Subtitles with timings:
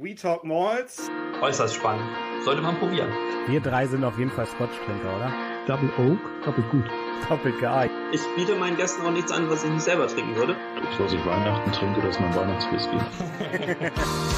[0.00, 1.10] We Talk Malls.
[1.42, 2.08] Äußerst spannend.
[2.44, 3.10] Sollte man probieren.
[3.48, 5.32] Wir drei sind auf jeden Fall Scotch-Trinker, oder?
[5.66, 6.84] Double Oak, doppelt gut.
[7.28, 7.90] Doppelt geil.
[8.12, 10.56] Ich biete meinen Gästen auch nichts an, was ich nicht selber trinken würde.
[11.00, 12.96] Was ich Weihnachten trinke, das ist mein Weihnachtswhisky.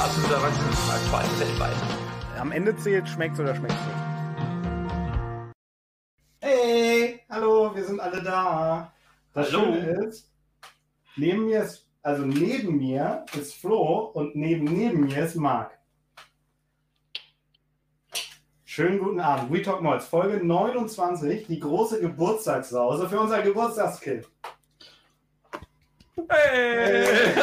[0.02, 1.76] Absoluter Erwachsenengeschmack, vor allem weltweit.
[2.38, 5.52] Am Ende zählt, schmeckt's oder schmeckt's nicht.
[6.40, 8.94] Hey, hallo, wir sind alle da.
[9.34, 9.74] Das Hallo.
[9.74, 10.32] Schöne ist,
[11.16, 15.78] neben mir ist, also neben mir ist Flo und neben neben mir ist Marc.
[18.64, 19.52] Schönen guten Abend.
[19.52, 24.28] We Talk Malls, Folge 29, die große Geburtstagssause für unser Geburtstagskind.
[26.28, 27.34] Hey!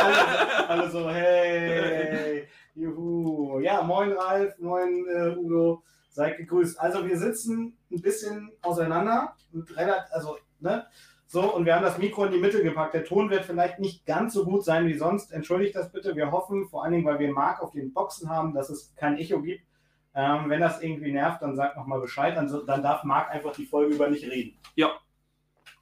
[0.00, 3.60] alle, alle so, hey, juhu.
[3.60, 6.80] Ja, moin Ralf, moin äh, Udo, seid gegrüßt.
[6.80, 9.36] Also wir sitzen ein bisschen auseinander,
[9.76, 10.86] relativ, also, ne,
[11.34, 12.94] so, und wir haben das Mikro in die Mitte gepackt.
[12.94, 15.32] Der Ton wird vielleicht nicht ganz so gut sein wie sonst.
[15.32, 16.14] Entschuldigt das bitte.
[16.14, 19.18] Wir hoffen, vor allen Dingen, weil wir Marc auf den Boxen haben, dass es kein
[19.18, 19.66] Echo gibt.
[20.14, 22.36] Ähm, wenn das irgendwie nervt, dann sagt nochmal Bescheid.
[22.36, 24.56] Dann, dann darf Marc einfach die Folge über nicht reden.
[24.76, 24.92] Ja.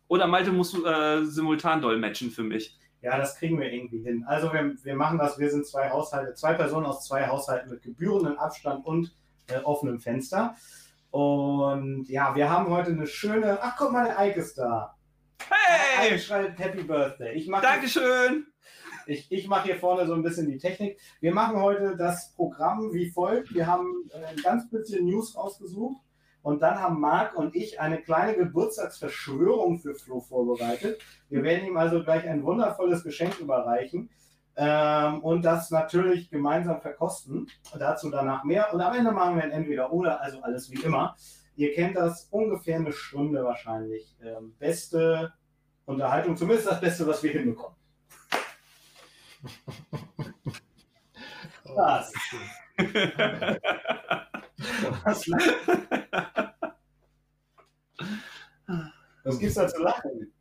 [0.08, 2.78] Oder Malte musst du äh, simultan dolmetschen für mich.
[3.02, 4.24] Ja, das kriegen wir irgendwie hin.
[4.26, 7.82] Also wir, wir machen das, wir sind zwei Haushalte, zwei Personen aus zwei Haushalten mit
[7.82, 9.14] gebührendem Abstand und
[9.48, 10.54] äh, offenem Fenster.
[11.10, 13.58] Und ja, wir haben heute eine schöne.
[13.60, 14.96] Ach, guck mal, der Ike ist da.
[15.50, 16.18] Hey!
[16.18, 17.34] Schreibt Happy Birthday.
[17.34, 18.46] Ich mache Dankeschön!
[19.06, 20.98] ich, ich mach hier vorne so ein bisschen die Technik.
[21.20, 23.54] Wir machen heute das Programm wie folgt.
[23.54, 26.00] Wir haben äh, ein ganz bisschen News rausgesucht.
[26.42, 31.00] Und dann haben Marc und ich eine kleine Geburtstagsverschwörung für Flo vorbereitet.
[31.28, 34.10] Wir werden ihm also gleich ein wundervolles Geschenk überreichen
[34.56, 37.48] ähm, und das natürlich gemeinsam verkosten.
[37.78, 38.74] Dazu danach mehr.
[38.74, 41.16] Und am Ende machen wir ein Entweder-Oder, also alles wie immer.
[41.56, 44.16] Ihr kennt das ungefähr eine Stunde wahrscheinlich.
[44.22, 45.32] Ähm, beste
[45.84, 47.76] Unterhaltung, zumindest das Beste, was wir hinbekommen.
[51.64, 52.12] Was?
[55.04, 55.26] Was,
[59.24, 60.32] Was gibt's da zu lachen?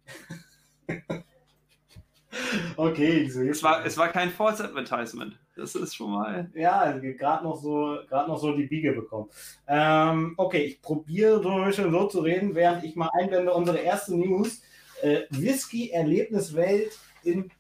[2.78, 5.40] okay, sehe Es war, es war kein False Advertisement.
[5.62, 6.50] Das ist schon mal.
[6.56, 9.30] Ja, gerade noch so, gerade noch so die Biege bekommen.
[9.68, 13.78] Ähm, okay, ich probiere so ein bisschen so zu reden, während ich mal einblende unsere
[13.78, 14.64] erste News.
[15.04, 17.52] Äh, Whisky-Erlebniswelt in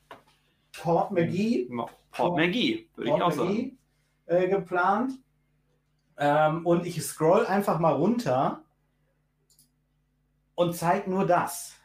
[0.81, 1.69] Port McGee.
[2.11, 3.77] Port McGee, würde ich auch sagen.
[4.25, 5.13] Äh, geplant.
[6.17, 8.63] Ähm, und ich scroll einfach mal runter
[10.55, 11.75] und zeig nur das.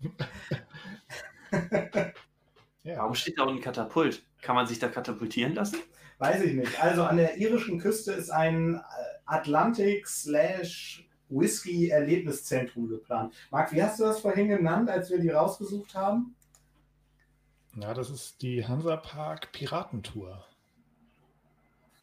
[2.96, 4.22] Warum steht da unten Katapult?
[4.40, 5.78] Kann man sich da katapultieren lassen?
[6.18, 6.82] Weiß ich nicht.
[6.82, 8.80] Also an der irischen Küste ist ein äh,
[9.26, 13.34] Atlantic slash Whisky Erlebniszentrum geplant.
[13.50, 16.34] Marc, wie hast du das vorhin genannt, als wir die rausgesucht haben?
[17.76, 20.44] Ja, das ist die Hansapark Piratentour.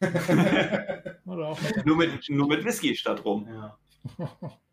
[0.00, 3.48] Oder auch mit Nur mit, nur mit Whisky statt rum.
[3.48, 3.78] Ja.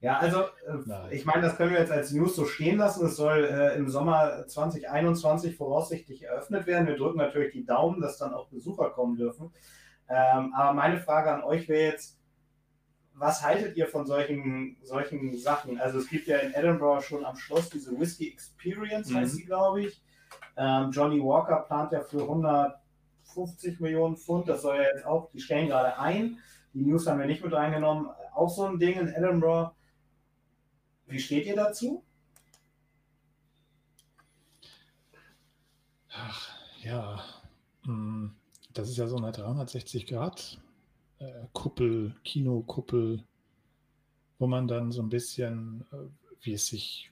[0.00, 3.06] Ja, also äh, ich meine, das können wir jetzt als News so stehen lassen.
[3.06, 6.86] Es soll äh, im Sommer 2021 voraussichtlich eröffnet werden.
[6.86, 9.52] Wir drücken natürlich die Daumen, dass dann auch Besucher kommen dürfen.
[10.08, 12.20] Ähm, aber meine Frage an euch wäre jetzt,
[13.14, 15.80] was haltet ihr von solchen, solchen Sachen?
[15.80, 19.36] Also es gibt ja in Edinburgh schon am Schloss diese Whisky Experience, heißt Mhm.
[19.38, 20.02] sie, glaube ich.
[20.58, 25.40] Ähm, Johnny Walker plant ja für 150 Millionen Pfund, das soll ja jetzt auch, die
[25.40, 26.38] stellen gerade ein.
[26.74, 28.08] Die News haben wir nicht mit reingenommen.
[28.34, 29.70] Auch so ein Ding in Edinburgh.
[31.06, 32.04] Wie steht ihr dazu?
[36.10, 36.50] Ach,
[36.82, 37.24] ja.
[37.84, 38.28] mm,
[38.72, 40.60] Das ist ja so eine 360 Grad
[41.18, 43.24] äh, Kuppel, Kinokuppel,
[44.38, 45.96] wo man dann so ein bisschen, äh,
[46.42, 47.10] wie es sich,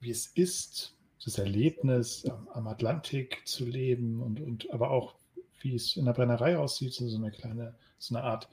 [0.00, 5.16] wie es ist, das Erlebnis am, Atlantik zu leben und, und aber auch,
[5.60, 8.48] wie es in der Brennerei aussieht, so eine kleine, so eine Art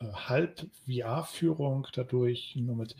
[0.00, 2.96] äh, Halb-VR-Führung dadurch, nur mit.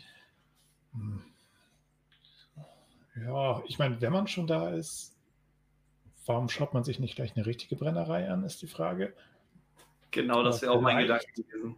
[3.15, 5.15] Ja, ich meine, wenn man schon da ist,
[6.25, 9.13] warum schaut man sich nicht gleich eine richtige Brennerei an, ist die Frage.
[10.11, 11.75] Genau, das wäre auch mein Gedanke gewesen.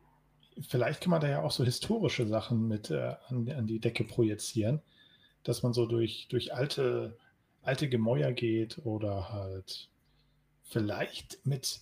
[0.67, 4.03] Vielleicht kann man da ja auch so historische Sachen mit äh, an, an die Decke
[4.03, 4.81] projizieren,
[5.43, 7.17] dass man so durch, durch alte,
[7.63, 9.89] alte Gemäuer geht oder halt
[10.63, 11.81] vielleicht mit,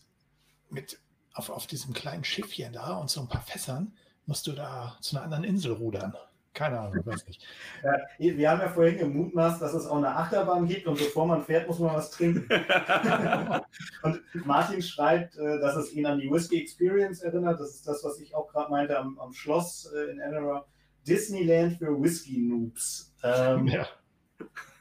[0.70, 1.00] mit
[1.34, 3.94] auf, auf diesem kleinen Schiffchen da und so ein paar Fässern
[4.26, 6.16] musst du da zu einer anderen Insel rudern.
[6.54, 7.46] Keine Ahnung, weiß nicht.
[7.84, 11.44] Ja, wir haben ja vorhin gemutmaßt, dass es auch eine Achterbahn gibt und bevor man
[11.44, 12.48] fährt, muss man was trinken.
[14.04, 17.60] und Martin schreibt, äh, dass es ihn an die Whisky Experience erinnert.
[17.60, 20.66] Das ist das, was ich auch gerade meinte am, am Schloss äh, in Edinburgh.
[21.08, 23.16] Disneyland für Whisky-Noobs.
[23.24, 23.88] Ähm, Ja.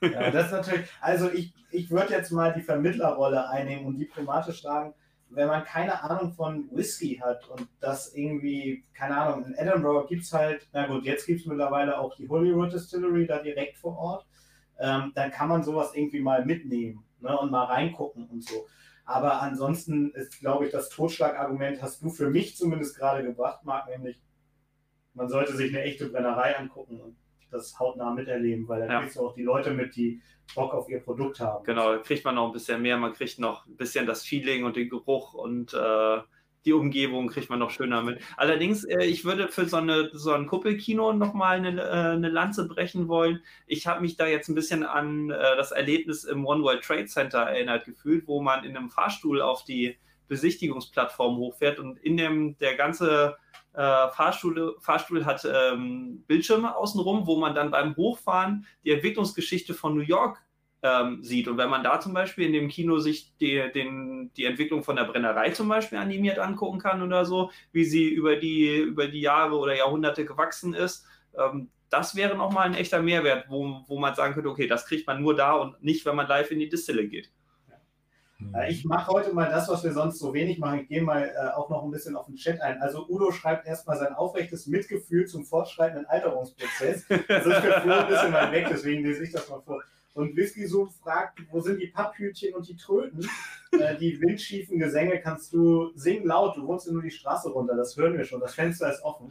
[0.00, 4.62] Ja, das ist natürlich, also ich, ich würde jetzt mal die Vermittlerrolle einnehmen und diplomatisch
[4.62, 4.94] sagen,
[5.30, 10.24] wenn man keine Ahnung von Whisky hat und das irgendwie, keine Ahnung, in Edinburgh gibt
[10.24, 13.96] es halt, na gut, jetzt gibt es mittlerweile auch die Holyrood Distillery da direkt vor
[13.96, 14.26] Ort,
[14.78, 18.66] ähm, dann kann man sowas irgendwie mal mitnehmen ne, und mal reingucken und so.
[19.04, 23.88] Aber ansonsten ist, glaube ich, das Totschlagargument hast du für mich zumindest gerade gebracht, Marc,
[23.88, 24.22] nämlich
[25.14, 27.16] man sollte sich eine echte Brennerei angucken und
[27.50, 29.00] das hautnah miterleben, weil da Ja.
[29.00, 30.20] kriegst du auch die Leute mit, die
[30.54, 31.64] Bock auf ihr Produkt haben.
[31.64, 34.64] Genau, da kriegt man noch ein bisschen mehr, man kriegt noch ein bisschen das Feeling
[34.64, 36.18] und den Geruch und äh,
[36.66, 38.20] die Umgebung kriegt man noch schöner mit.
[38.36, 42.68] Allerdings, äh, ich würde für so, eine, so ein Kuppelkino nochmal eine, äh, eine Lanze
[42.68, 43.42] brechen wollen.
[43.66, 47.06] Ich habe mich da jetzt ein bisschen an äh, das Erlebnis im One World Trade
[47.06, 49.96] Center erinnert gefühlt, wo man in einem Fahrstuhl auf die
[50.30, 53.36] Besichtigungsplattform hochfährt und in dem der ganze
[53.74, 59.94] äh, Fahrstuhl, Fahrstuhl hat ähm, Bildschirme außenrum, wo man dann beim Hochfahren die Entwicklungsgeschichte von
[59.94, 60.42] New York
[60.82, 61.48] ähm, sieht.
[61.48, 64.96] Und wenn man da zum Beispiel in dem Kino sich die, den, die Entwicklung von
[64.96, 69.20] der Brennerei zum Beispiel animiert angucken kann oder so, wie sie über die, über die
[69.20, 71.04] Jahre oder Jahrhunderte gewachsen ist,
[71.36, 75.08] ähm, das wäre nochmal ein echter Mehrwert, wo, wo man sagen könnte, okay, das kriegt
[75.08, 77.30] man nur da und nicht, wenn man live in die Distille geht.
[78.54, 80.80] Äh, Ich mache heute mal das, was wir sonst so wenig machen.
[80.80, 82.80] Ich gehe mal äh, auch noch ein bisschen auf den Chat ein.
[82.80, 87.04] Also Udo schreibt erstmal sein aufrechtes Mitgefühl zum fortschreitenden Alterungsprozess.
[87.28, 89.82] Das ist für Flo ein bisschen weit weg, deswegen lese ich das mal vor.
[90.14, 93.28] Und Whisky Zoom fragt, wo sind die Papphütchen und die Tröten?
[93.72, 97.76] Äh, die windschiefen Gesänge kannst du singen laut, du wohnst ja nur die Straße runter,
[97.76, 99.30] das hören wir schon, das Fenster ist offen.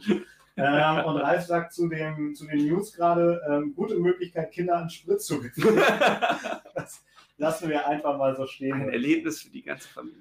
[0.56, 4.90] Ähm, und Ralf sagt zu, dem, zu den News gerade, ähm, gute Möglichkeit, Kinder an
[4.90, 5.82] Sprit zu gewinnen.
[6.74, 7.02] das
[7.40, 8.74] lassen wir einfach mal so stehen.
[8.74, 10.20] Ein Erlebnis für die ganze Familie.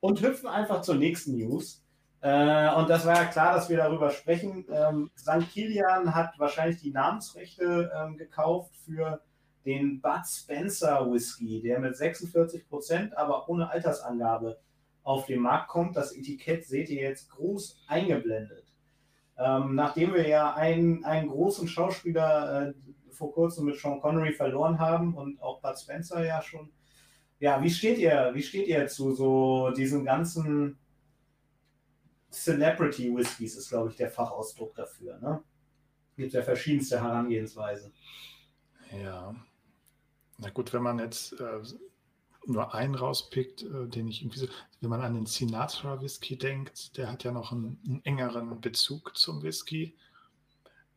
[0.00, 1.84] und hüpfen einfach zur nächsten News.
[2.22, 4.66] Äh, und das war ja klar, dass wir darüber sprechen.
[4.70, 5.48] Ähm, St.
[5.52, 9.20] Kilian hat wahrscheinlich die Namensrechte ähm, gekauft für
[9.64, 14.58] den Bud Spencer Whisky, der mit 46 Prozent, aber ohne Altersangabe
[15.02, 15.96] auf den Markt kommt.
[15.96, 18.64] Das Etikett seht ihr jetzt groß eingeblendet.
[19.38, 22.74] Ähm, nachdem wir ja einen, einen großen Schauspieler äh,
[23.20, 26.70] vor kurzem mit Sean Connery verloren haben und auch Bud Spencer ja schon
[27.40, 30.78] ja, wie steht ihr, wie steht ihr zu so diesen ganzen
[32.30, 35.42] Celebrity Whiskys, ist glaube ich der Fachausdruck dafür, ne?
[36.16, 37.92] Gibt ja verschiedenste Herangehensweisen.
[38.92, 39.34] Ja.
[40.36, 41.62] Na gut, wenn man jetzt äh,
[42.46, 44.48] nur einen rauspickt, äh, den ich irgendwie so,
[44.80, 49.16] wenn man an den Sinatra Whisky denkt, der hat ja noch einen, einen engeren Bezug
[49.16, 49.96] zum Whisky.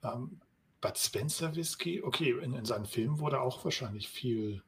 [0.03, 0.41] Ähm,
[0.83, 4.61] Bud Spencer Whisky, okay, in, in seinen Filmen wurde auch wahrscheinlich viel,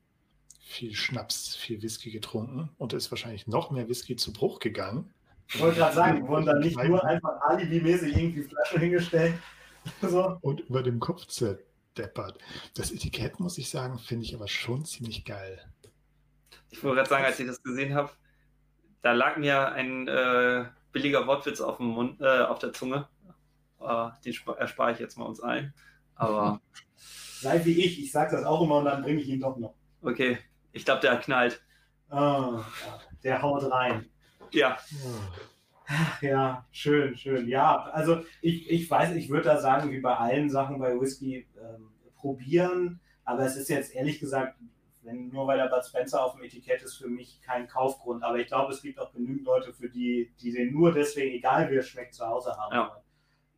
[0.61, 5.13] viel Schnaps, viel Whisky getrunken und ist wahrscheinlich noch mehr Whisky zu Bruch gegangen.
[5.49, 9.35] Ich wollte gerade sagen, wurden da nicht nur einfach alibimäßig irgendwie Flaschen hingestellt.
[10.01, 10.39] So.
[10.41, 12.39] und über dem Kopf zerdeppert.
[12.73, 15.63] Das Etikett, muss ich sagen, finde ich aber schon ziemlich geil.
[16.71, 18.09] Ich wollte gerade sagen, als ich das gesehen habe,
[19.03, 23.07] da lag mir ein äh, billiger Wortwitz auf dem Mund, äh, auf der Zunge.
[23.79, 25.71] Äh, den spa- erspare ich jetzt mal uns allen.
[26.15, 26.61] Aber
[27.41, 29.75] Sei wie ich, ich sage das auch immer und dann bringe ich ihn doch noch.
[30.01, 30.37] okay,
[30.71, 31.61] ich glaube, der knallt.
[32.09, 34.09] Ah, ja, der haut rein.
[34.51, 34.77] Ja,
[35.87, 37.47] Ach ja, schön, schön.
[37.47, 41.47] Ja, also ich, ich weiß, ich würde da sagen, wie bei allen Sachen bei Whisky,
[41.61, 42.99] ähm, probieren.
[43.23, 44.57] Aber es ist jetzt ehrlich gesagt,
[45.03, 48.23] wenn, nur weil der Bud Spencer auf dem Etikett ist, für mich kein Kaufgrund.
[48.23, 51.69] Aber ich glaube, es gibt auch genügend Leute, für die, die den nur deswegen, egal
[51.69, 52.73] wie er schmeckt, zu Hause haben.
[52.73, 52.97] Ja.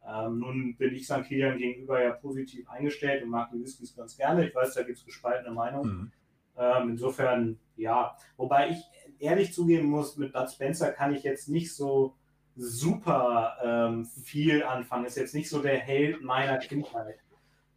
[0.07, 1.23] Ähm, nun bin ich St.
[1.23, 4.47] Kilian gegenüber ja positiv eingestellt und mag die Whiskys ganz gerne.
[4.47, 5.91] Ich weiß, da gibt es gespaltene Meinungen.
[5.91, 6.11] Mhm.
[6.57, 8.15] Ähm, insofern, ja.
[8.37, 8.83] Wobei ich
[9.19, 12.15] ehrlich zugeben muss, mit Bud Spencer kann ich jetzt nicht so
[12.55, 15.05] super ähm, viel anfangen.
[15.05, 17.19] Ist jetzt nicht so der Held meiner Kindheit.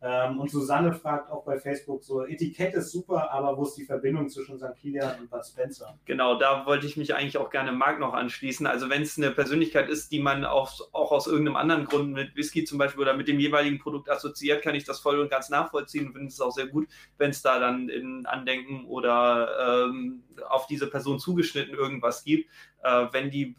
[0.03, 3.85] Ähm, und Susanne fragt auch bei Facebook so, Etikett ist super, aber wo ist die
[3.85, 4.75] Verbindung zwischen St.
[4.81, 5.99] Kilian und Bud Spencer?
[6.07, 8.67] genau, da wollte ich mich eigentlich auch gerne Marc noch anschließen.
[8.67, 12.35] Also wenn es eine Persönlichkeit ist, die man auch, auch aus irgendeinem anderen Grund mit
[12.35, 15.51] Whisky zum Beispiel oder mit dem jeweiligen Produkt assoziiert, kann ich das voll und ganz
[15.51, 16.89] nachvollziehen und finde es auch sehr gut,
[17.19, 22.49] wenn es da dann in Andenken oder ähm, auf diese Person zugeschnitten irgendwas gibt.
[22.83, 23.55] Äh, wenn die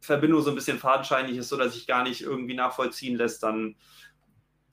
[0.00, 3.76] Verbindung so ein bisschen fadenscheinig ist oder sich gar nicht irgendwie nachvollziehen lässt, dann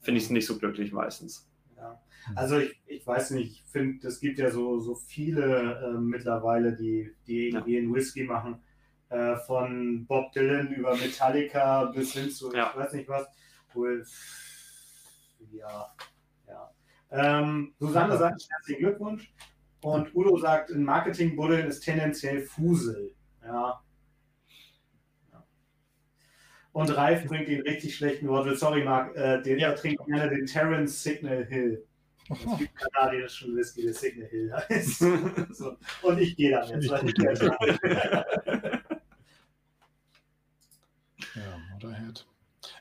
[0.03, 1.49] finde ich es nicht so glücklich meistens.
[1.75, 1.99] Ja.
[2.35, 6.75] Also ich, ich weiß nicht, ich finde, es gibt ja so, so viele äh, mittlerweile,
[6.75, 8.61] die, die irgendwie einen Whisky machen.
[9.09, 12.71] Äh, von Bob Dylan über Metallica bis hin zu, Ja.
[12.71, 13.27] ich weiß nicht was.
[13.73, 14.05] Wohl,
[15.51, 15.93] ja,
[16.47, 16.71] ja.
[17.11, 19.33] Ähm, Susanne sagt herzlichen Glückwunsch.
[19.81, 23.13] Und Udo sagt, in Marketing-Buddeln ist tendenziell Fusel.
[23.43, 23.53] Ja.
[23.53, 23.82] Ja.
[26.73, 28.59] Und Ralf bringt den richtig schlechten Wortwitz.
[28.59, 29.69] Sorry, Marc, äh, den, Ja.
[29.69, 31.85] er trinkt gerne den Terrence Signal Hill.
[32.29, 34.99] Es gibt kanadischen Whisky, der Signal Hill heißt.
[35.57, 35.77] so.
[36.01, 36.89] Und ich gehe dann jetzt.
[36.89, 37.13] Weil gut,
[41.35, 42.25] Ja, Motorhead.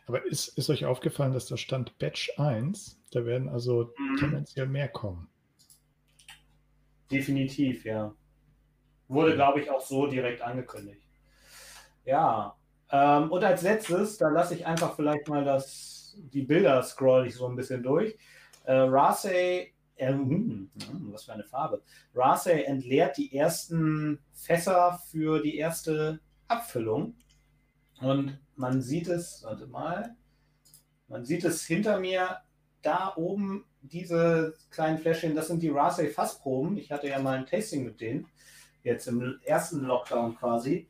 [0.07, 3.01] Aber ist, ist euch aufgefallen, dass da stand Batch 1?
[3.13, 4.17] Da werden also Mhm.
[4.17, 5.29] tendenziell mehr kommen.
[7.11, 8.15] Definitiv, ja.
[9.09, 11.03] Wurde, glaube ich, auch so direkt angekündigt.
[12.05, 12.57] Ja.
[12.93, 17.35] Ähm, und als letztes, da lasse ich einfach vielleicht mal das, die Bilder scroll ich
[17.35, 18.17] so ein bisschen durch.
[18.65, 21.83] Äh, Rasey, äh, hm, hm, was für eine Farbe.
[22.15, 27.15] Rasey entleert die ersten Fässer für die erste Abfüllung.
[28.01, 30.15] Und man sieht es, warte mal,
[31.09, 32.39] man sieht es hinter mir,
[32.83, 36.77] da oben diese kleinen Fläschchen, das sind die Rasey Fassproben.
[36.77, 38.27] Ich hatte ja mal ein Tasting mit denen,
[38.83, 40.89] jetzt im ersten Lockdown quasi.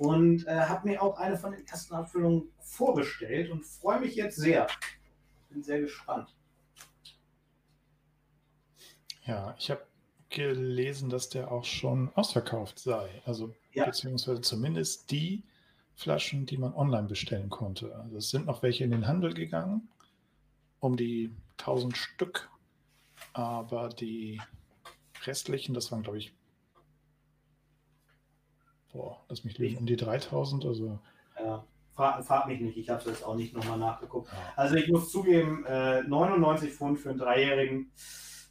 [0.00, 4.36] Und äh, habe mir auch eine von den ersten Abfüllungen vorbestellt und freue mich jetzt
[4.36, 4.66] sehr.
[5.50, 6.34] Bin sehr gespannt.
[9.26, 9.86] Ja, ich habe
[10.30, 13.20] gelesen, dass der auch schon ausverkauft sei.
[13.26, 13.84] Also Ja.
[13.84, 15.42] beziehungsweise zumindest die
[15.96, 17.94] Flaschen, die man online bestellen konnte.
[17.96, 19.86] Also es sind noch welche in den Handel gegangen,
[20.80, 22.48] um die 1000 Stück.
[23.34, 24.40] Aber die
[25.26, 26.32] restlichen, das waren glaube ich,
[28.92, 30.64] boah, lass mich lügen, um die 3000.
[30.64, 30.98] Also
[31.38, 34.30] Ja, frag, frag mich nicht, ich habe es jetzt auch nicht nochmal nachgeguckt.
[34.32, 34.52] ja.
[34.56, 37.92] Also ich muss zugeben, äh, 99 Pfund für einen Dreijährigen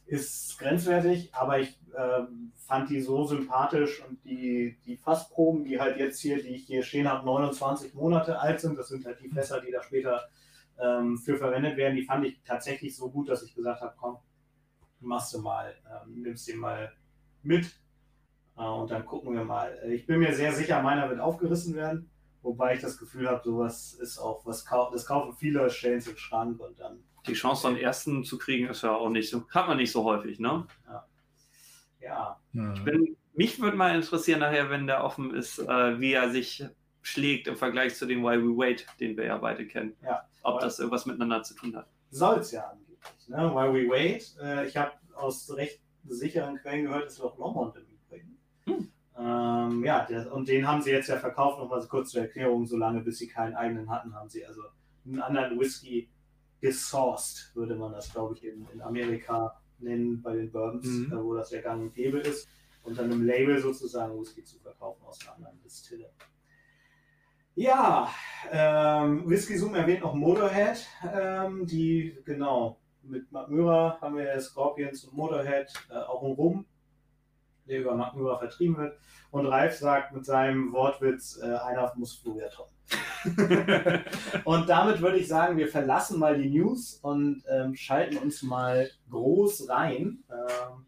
[0.06, 5.98] ist grenzwertig, aber ich ähm, fand die so sympathisch und die, die Fassproben, die halt
[5.98, 9.28] jetzt hier, die ich hier stehen habe, 29 Monate alt sind, das sind halt die
[9.28, 10.28] Fässer, die da später
[10.80, 14.16] ähm, für verwendet werden, die fand ich tatsächlich so gut, dass ich gesagt habe, komm,
[15.00, 16.92] machst du mal, ähm, nimmst den mal
[17.42, 17.70] mit äh,
[18.68, 19.78] und dann gucken wir mal.
[19.84, 22.10] Äh, Ich bin mir sehr sicher, meiner wird aufgerissen werden.
[22.42, 26.06] Wobei ich das Gefühl habe, sowas ist auch, was kau das kaufen viele, stellen es
[26.08, 29.28] im Schrank und dann, Die Chance, so einen ersten zu kriegen, ist ja auch nicht
[29.28, 30.66] so, hat man nicht so häufig, ne?
[32.00, 32.72] ja, Hm.
[32.74, 36.64] Ich bin, mich würde mal interessieren nachher, wenn der offen ist, äh, wie er sich
[37.02, 39.94] schlägt im Vergleich zu dem Why We Wait, den wir ja beide kennen.
[40.02, 40.22] Ja.
[40.42, 41.86] Ob das irgendwas miteinander zu tun hat.
[42.10, 43.28] soll es ja angeblich.
[43.28, 43.36] Ne?
[43.54, 47.76] While we wait, äh, ich habe aus recht sicheren Quellen gehört, es wird auch Longmont
[47.76, 47.84] im.
[48.66, 48.88] Hm.
[49.18, 53.00] Ähm, ja, der, und den haben sie jetzt ja verkauft, nochmal kurz zur Erklärung, solange
[53.00, 54.62] bis sie keinen eigenen hatten, haben sie also
[55.04, 56.10] einen anderen Whisky
[56.60, 61.12] gesourced, würde man das, glaube ich, in, in Amerika nennen, bei den Bourbons, Mhm.
[61.12, 62.48] äh, wo das ja gang und gäbe ist,
[62.82, 66.10] unter einem Label sozusagen Whisky zu verkaufen aus einer anderen Distille.
[67.54, 68.08] Ja,
[68.50, 74.40] ähm, Whisky Zoom erwähnt noch Motorhead, ähm, die, genau, mit Mark Myra haben wir ja
[74.40, 76.66] Scorpions und Motorhead, äh, auch ein Rum,
[77.70, 78.98] der über Myra vertrieben wird.
[79.30, 82.50] Und Ralf sagt mit seinem Wortwitz, äh, einer muss Florian
[84.44, 88.90] und damit würde ich sagen, wir verlassen mal die News und ähm, schalten uns mal
[89.10, 90.24] groß rein.
[90.30, 90.86] Ähm,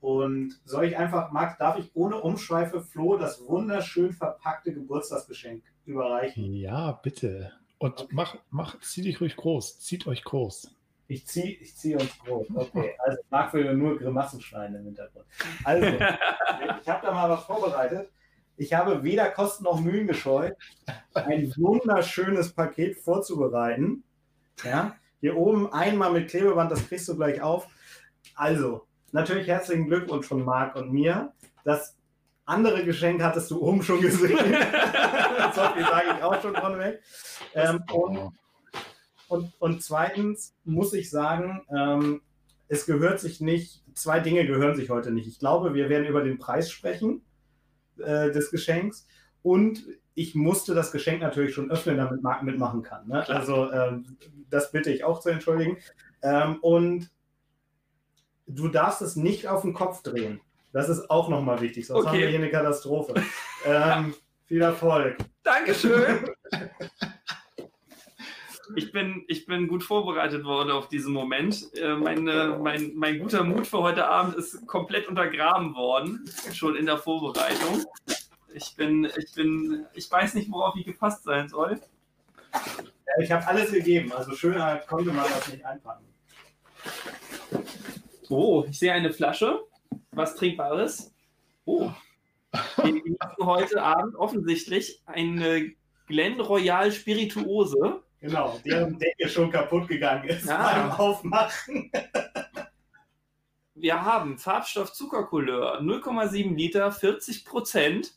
[0.00, 6.54] und soll ich einfach, Max, darf ich ohne Umschweife Flo das wunderschön verpackte Geburtstagsgeschenk überreichen?
[6.54, 7.52] Ja, bitte.
[7.78, 9.80] Und mach, mach, zieh dich ruhig groß.
[9.80, 10.70] Zieht euch groß.
[11.10, 12.46] Ich ziehe ich zieh uns groß.
[12.54, 15.26] Okay, also Marc will nur Grimassen schneiden im Hintergrund.
[15.64, 18.12] Also, ich habe da mal was vorbereitet.
[18.56, 20.56] Ich habe weder Kosten noch Mühen gescheut,
[21.14, 24.04] ein wunderschönes Paket vorzubereiten.
[24.62, 27.66] Ja, hier oben einmal mit Klebeband, das kriegst du gleich auf.
[28.36, 31.32] Also, natürlich herzlichen Glückwunsch von Marc und mir.
[31.64, 31.96] Das
[32.44, 34.38] andere Geschenk hattest du oben schon gesehen.
[34.38, 37.02] viel sage ich auch schon von weg.
[37.54, 38.32] Ähm, und
[39.30, 42.20] und, und zweitens muss ich sagen, ähm,
[42.68, 45.28] es gehört sich nicht, zwei Dinge gehören sich heute nicht.
[45.28, 47.22] Ich glaube, wir werden über den Preis sprechen
[47.98, 49.06] äh, des Geschenks
[49.42, 49.84] und
[50.14, 53.06] ich musste das Geschenk natürlich schon öffnen, damit Marc mitmachen kann.
[53.06, 53.26] Ne?
[53.28, 54.16] Also ähm,
[54.50, 55.78] das bitte ich auch zu entschuldigen.
[56.22, 57.10] Ähm, und
[58.48, 60.40] du darfst es nicht auf den Kopf drehen.
[60.72, 62.08] Das ist auch nochmal wichtig, sonst Okay.
[62.08, 63.14] haben wir hier eine Katastrophe.
[63.64, 64.12] ähm,
[64.46, 65.18] viel Erfolg.
[65.44, 66.28] Dankeschön.
[68.76, 71.74] Ich bin, ich bin gut vorbereitet worden auf diesen Moment.
[71.74, 76.86] Äh, meine, mein, mein guter Mut für heute Abend ist komplett untergraben worden, schon in
[76.86, 77.84] der Vorbereitung.
[78.54, 81.80] Ich bin, ich bin, ich weiß nicht, worauf ich gefasst sein soll.
[82.52, 86.06] Ja, ich habe alles gegeben, also schöner konnte man das nicht einpacken.
[88.28, 89.60] Oh, ich sehe eine Flasche.
[90.12, 91.12] Was Trinkbares.
[91.64, 91.90] Oh.
[92.76, 95.72] Wir genießen heute Abend offensichtlich eine
[96.06, 98.02] Glen Royal Spirituose.
[98.20, 100.62] Genau, deren Decke schon kaputt gegangen ist Ja.
[100.74, 101.90] beim Aufmachen.
[103.74, 108.12] Wir haben Farbstoff Zuckercouleur, 0,7 Liter, 40 Prozent.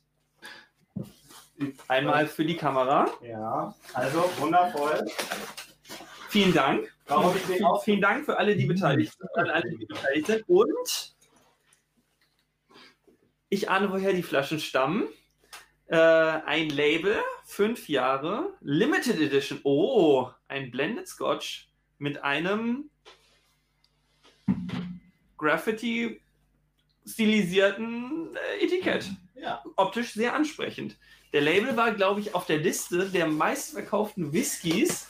[1.88, 3.10] Einmal für die Kamera.
[3.22, 5.06] Ja, also wundervoll.
[6.28, 6.94] Vielen Dank.
[7.06, 9.30] Warum ich den Vielen, auch vielen Dank für alle, die beteiligt sind.
[9.38, 10.50] An alle, die beteiligt sind.
[10.50, 11.16] Und
[13.50, 15.08] ich ahne, woher die Flaschen stammen.
[15.94, 19.60] Äh, ein Label, fünf Jahre, Limited Edition.
[19.62, 21.70] Oh, ein Blended Scotch
[22.00, 22.90] mit einem
[25.38, 26.20] Graffiti
[27.06, 29.08] stilisierten äh, Etikett.
[29.36, 29.64] Ja.
[29.76, 30.98] Optisch sehr ansprechend.
[31.32, 35.10] Der Label war, glaube ich, auf der Liste der meistverkauften Whiskys,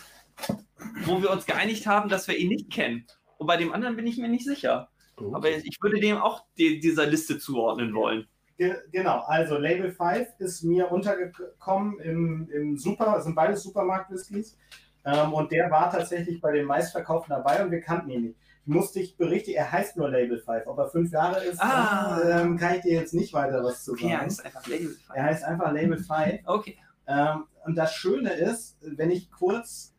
[1.06, 3.08] wo wir uns geeinigt haben, dass wir ihn nicht kennen.
[3.38, 4.90] Und bei dem anderen bin ich mir nicht sicher.
[5.16, 5.34] Oh.
[5.34, 8.28] Aber ich würde dem auch die, dieser Liste zuordnen wollen.
[8.58, 14.58] Ge genau, also Label 5 ist mir untergekommen im, im Super, sind beides Supermarkt-Whiskys.
[15.06, 18.38] Ähm, und der war tatsächlich bei den meistverkauften dabei und wir kannten ihn nicht.
[18.66, 20.68] Ich musste dich berichtigen, er heißt nur Label 5.
[20.68, 22.22] Ob er fünf Jahre ist, Ah.
[22.42, 24.16] ähm, kann ich dir jetzt nicht weiter was zu Okay, sagen.
[24.16, 24.96] er heißt einfach Label.
[25.14, 26.40] er heißt einfach Label 5.
[26.46, 26.78] Okay.
[27.08, 29.94] Ähm, und das Schöne ist, wenn ich kurz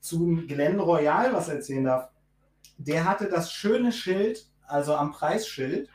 [0.00, 2.08] zum Glen Royal was erzählen darf,
[2.78, 5.88] der hatte das schöne Schild, also am Preisschild,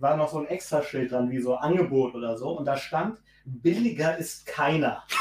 [0.00, 3.18] war noch so ein extra Schild dran, wie so Angebot oder so, und da stand,
[3.44, 5.02] billiger ist keiner.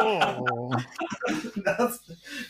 [0.00, 0.70] Oh.
[1.64, 2.02] Das,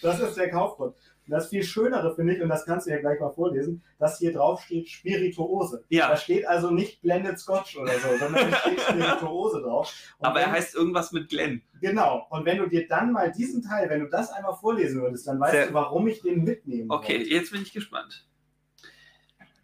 [0.03, 0.95] das ist der Kaufgrund.
[0.95, 4.19] Und das viel Schönere finde ich, und das kannst du ja gleich mal vorlesen, dass
[4.19, 5.85] hier drauf steht Spirituose.
[5.89, 6.09] Ja.
[6.09, 9.93] Da steht also nicht Blended Scotch oder so, sondern da steht Spirituose drauf.
[10.19, 11.63] Und Aber er heißt irgendwas mit Glenn.
[11.81, 12.27] Genau.
[12.31, 15.41] Und wenn du dir dann mal diesen Teil, wenn du das einmal vorlesen würdest, dann
[15.41, 17.31] weißt Sehr- du, warum ich den mitnehmen Okay, wollte.
[17.31, 18.28] jetzt bin ich gespannt.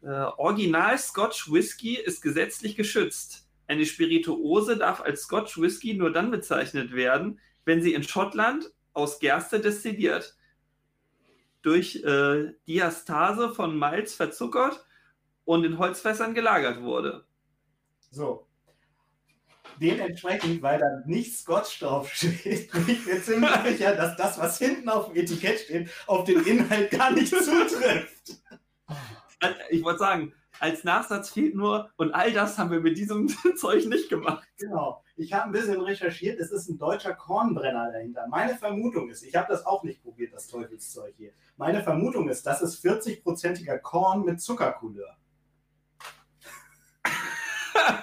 [0.04, 3.48] Äh, Original Scotch Whisky ist gesetzlich geschützt.
[3.66, 9.18] Eine Spirituose darf als Scotch Whisky nur dann bezeichnet werden, wenn sie in Schottland aus
[9.18, 10.36] Gerste destilliert,
[11.62, 14.84] durch äh, Diastase von Malz verzuckert
[15.46, 17.24] und in Holzfässern gelagert wurde.
[18.10, 18.46] So.
[19.80, 24.88] Dementsprechend, weil da nicht Scotch draufsteht, bin ich mir ziemlich sicher, dass das, was hinten
[24.88, 28.43] auf dem Etikett steht, auf den Inhalt gar nicht zutrifft.
[29.70, 33.86] Ich wollte sagen, als Nachsatz fehlt nur, und all das haben wir mit diesem Zeug
[33.86, 34.46] nicht gemacht.
[34.58, 35.02] Genau.
[35.16, 38.26] Ich habe ein bisschen recherchiert, es ist ein deutscher Kornbrenner dahinter.
[38.28, 41.32] Meine Vermutung ist, ich habe das auch nicht probiert, das Teufelszeug hier.
[41.56, 45.16] Meine Vermutung ist, das ist 40-prozentiger Korn mit Zuckercouleur.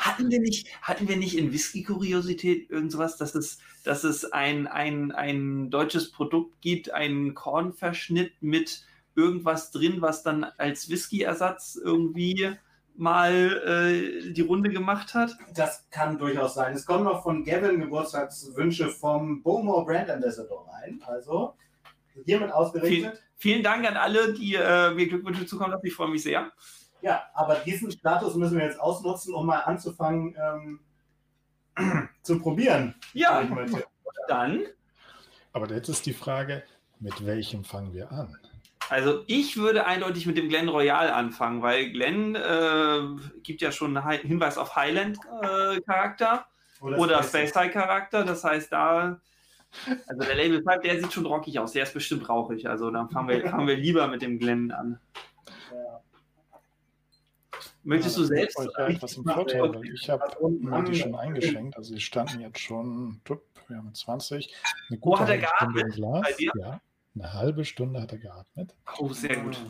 [0.00, 4.66] Hatten wir nicht, hatten wir nicht in Whisky-Kuriosität irgend sowas, dass es, dass es ein,
[4.66, 12.56] ein, ein deutsches Produkt gibt, einen Kornverschnitt mit irgendwas drin, was dann als Whisky-Ersatz irgendwie
[12.96, 15.36] mal äh, die Runde gemacht hat?
[15.54, 16.74] Das kann durchaus sein.
[16.74, 21.02] Es kommen noch von Gavin Geburtstagswünsche vom Bowmore Brand Ambassador rein.
[21.06, 21.54] Also
[22.24, 23.22] hiermit ausgerichtet.
[23.36, 25.86] Vielen Dank an alle, die äh, mir Glückwünsche zukommen lassen.
[25.86, 26.52] Ich freue mich sehr.
[27.02, 30.80] Ja, aber diesen Status müssen wir jetzt ausnutzen, um mal anzufangen ähm,
[32.22, 32.94] zu probieren.
[33.14, 33.42] Ja,
[34.28, 34.64] dann.
[35.52, 36.62] Aber jetzt ist die Frage,
[36.98, 38.36] mit welchem fangen wir an?
[38.90, 43.00] Also ich würde eindeutig mit dem Glen Royal anfangen, weil Glen äh,
[43.42, 46.46] gibt ja schon einen Hi- Hinweis auf Highland-Charakter.
[46.80, 48.24] oder Space High Charakter.
[48.24, 49.20] Das heißt, da,
[50.08, 51.72] also der Label 5, der sieht schon rockig aus.
[51.72, 52.68] Der ist bestimmt rauchig.
[52.68, 54.98] Also dann fangen wir, fangen wir lieber mit dem Glenn an.
[55.72, 56.00] Ja.
[57.84, 58.58] Möchtest Ja, du selbst?
[58.76, 59.60] etwas im Ich Vorteil,
[60.08, 61.76] habe unten mir die schon eingeschenkt.
[61.76, 63.20] Also die standen jetzt schon,
[63.68, 64.52] wir haben 20.
[64.90, 65.94] Eine Wo hat er geatmet?
[65.94, 66.22] Glas.
[66.22, 66.50] Bei dir?
[66.58, 66.80] Ja,
[67.14, 68.74] eine halbe Stunde hat er geatmet.
[68.98, 69.60] Oh, sehr gut.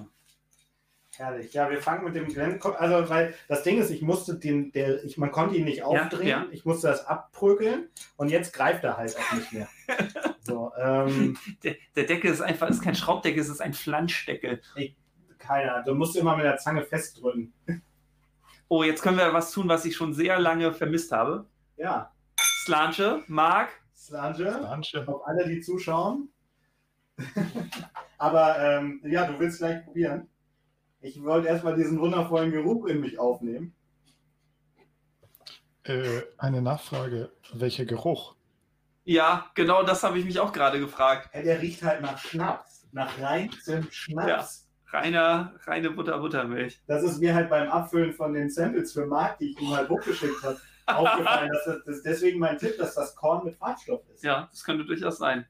[1.16, 1.53] Herrlich.
[1.53, 2.61] Ja, wir fangen mit dem Glenn.
[2.62, 6.26] Also, weil das Ding ist, ich musste den, der, ich, man konnte ihn nicht aufdrehen.
[6.29, 6.46] ja.
[6.50, 9.68] Ich musste das abprügeln und jetzt greift er halt auch nicht mehr.
[10.40, 14.62] so, ähm, Der, der Deckel ist einfach, ist kein Schraubdeckel, es ist ein Flanschdeckel.
[15.38, 15.83] keiner.
[15.83, 17.53] Du musst immer mit der Zange festdrücken.
[18.72, 21.44] Oh, jetzt können wir was tun, was ich schon sehr lange vermisst habe.
[21.76, 22.12] Ja,
[22.62, 24.61] Slanche, Marc, Slange.
[24.62, 25.09] Manche.
[25.09, 26.29] Auf alle, die zuschauen.
[28.18, 30.28] Aber ähm, ja, du willst gleich probieren.
[31.00, 33.74] Ich wollte erstmal diesen wundervollen Geruch in mich aufnehmen.
[35.85, 38.35] Äh, eine Nachfrage, welcher Geruch?
[39.04, 41.30] Ja, genau das habe ich mich auch gerade gefragt.
[41.35, 42.87] Ja, der riecht halt nach Schnaps.
[42.92, 43.50] Nach reinem
[43.90, 44.68] Schnaps.
[44.92, 46.83] Reiner, reine Butter, Buttermilch.
[46.87, 49.88] Das ist mir halt beim Abfüllen von den Samples für Marc, die ich ihm halt
[49.88, 51.50] hochgeschickt habe, aufgefallen.
[51.52, 54.24] Dass das, das ist deswegen mein Tipp, dass das Korn mit Farbstoff ist.
[54.24, 55.46] Ja, das könnte durchaus sein.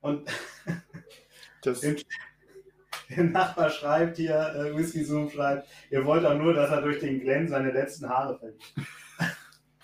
[0.00, 0.28] Und
[1.62, 1.96] Das, Im-
[3.10, 7.00] der Nachbar schreibt hier, äh, Whisky Zoom schreibt, ihr wollt doch nur, dass er durch
[7.00, 8.62] den Glenn seine letzten Haare verliert.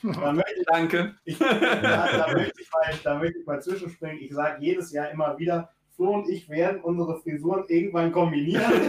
[0.03, 1.15] Da möchte ich Danke.
[1.25, 4.19] Ich, da, da, möchte ich mal, da möchte ich mal zwischenspringen.
[4.23, 8.71] Ich sage jedes Jahr immer wieder, Flo und ich werden unsere Frisuren irgendwann kombinieren.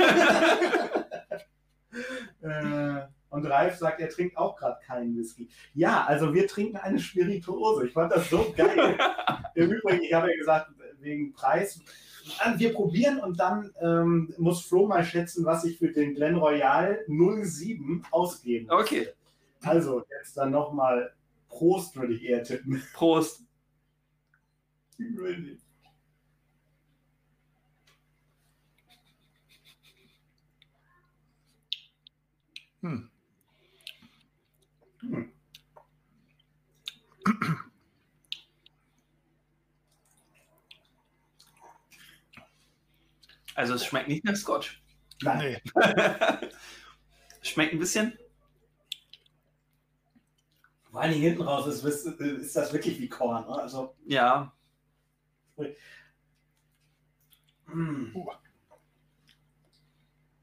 [2.42, 5.50] äh, Und Ralf sagt, er trinkt auch gerade keinen Whisky.
[5.74, 7.88] Ja, also wir trinken eine Spirituose.
[7.88, 8.98] Ich fand das so geil.
[9.56, 10.70] Im Übrigen, ich habe ja gesagt,
[11.08, 11.80] wegen Preis.
[12.40, 16.36] Also Wir probieren und dann ähm, muss Flo mal schätzen, was ich für den Glen
[16.36, 18.82] Royal 07 ausgeben muss.
[18.84, 19.08] Okay,
[19.62, 21.14] Also, jetzt dann nochmal
[21.50, 22.84] Prost, würde ich eher tippen.
[22.94, 23.44] Prost.
[32.82, 33.10] Hm.
[35.02, 35.32] Hm.
[43.58, 44.84] Also es schmeckt nicht nach Scotch.
[45.24, 45.62] Nein, Nee.
[47.42, 48.16] schmeckt ein bisschen.
[50.92, 53.48] vor Dingen hinten raus ist, ist, das wirklich wie Korn.
[53.48, 53.60] Ne?
[53.60, 54.54] Also, Ja,
[57.66, 58.16] mm.
[58.16, 58.30] Uh.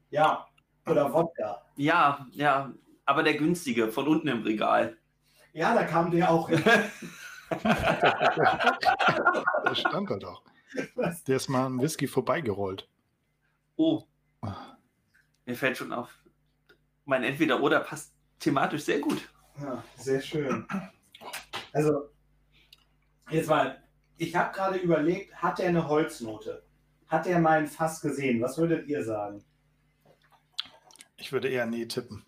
[0.09, 0.45] ja,
[0.85, 1.61] oder Wodka.
[1.77, 2.73] ja, ja.
[3.05, 4.97] Aber der günstige von unten im Regal.
[5.53, 6.61] Ja, da kam der auch hin.
[7.49, 7.75] Der
[9.75, 10.41] stand da doch.
[11.27, 12.89] Der ist mal am Whisky vorbeigerollt.
[13.75, 14.03] Oh,
[15.45, 16.17] mir fällt schon auf.
[17.05, 19.29] Mein Entweder-Oder passt thematisch sehr gut.
[19.61, 20.67] Ja, sehr schön.
[21.73, 22.09] Also,
[23.29, 23.83] jetzt mal,
[24.17, 26.65] ich habe gerade überlegt, hat er eine Holznote?
[27.07, 28.41] Hat er mal ein Fass gesehen?
[28.41, 29.43] Was würdet ihr sagen?
[31.17, 32.25] Ich würde eher nee tippen.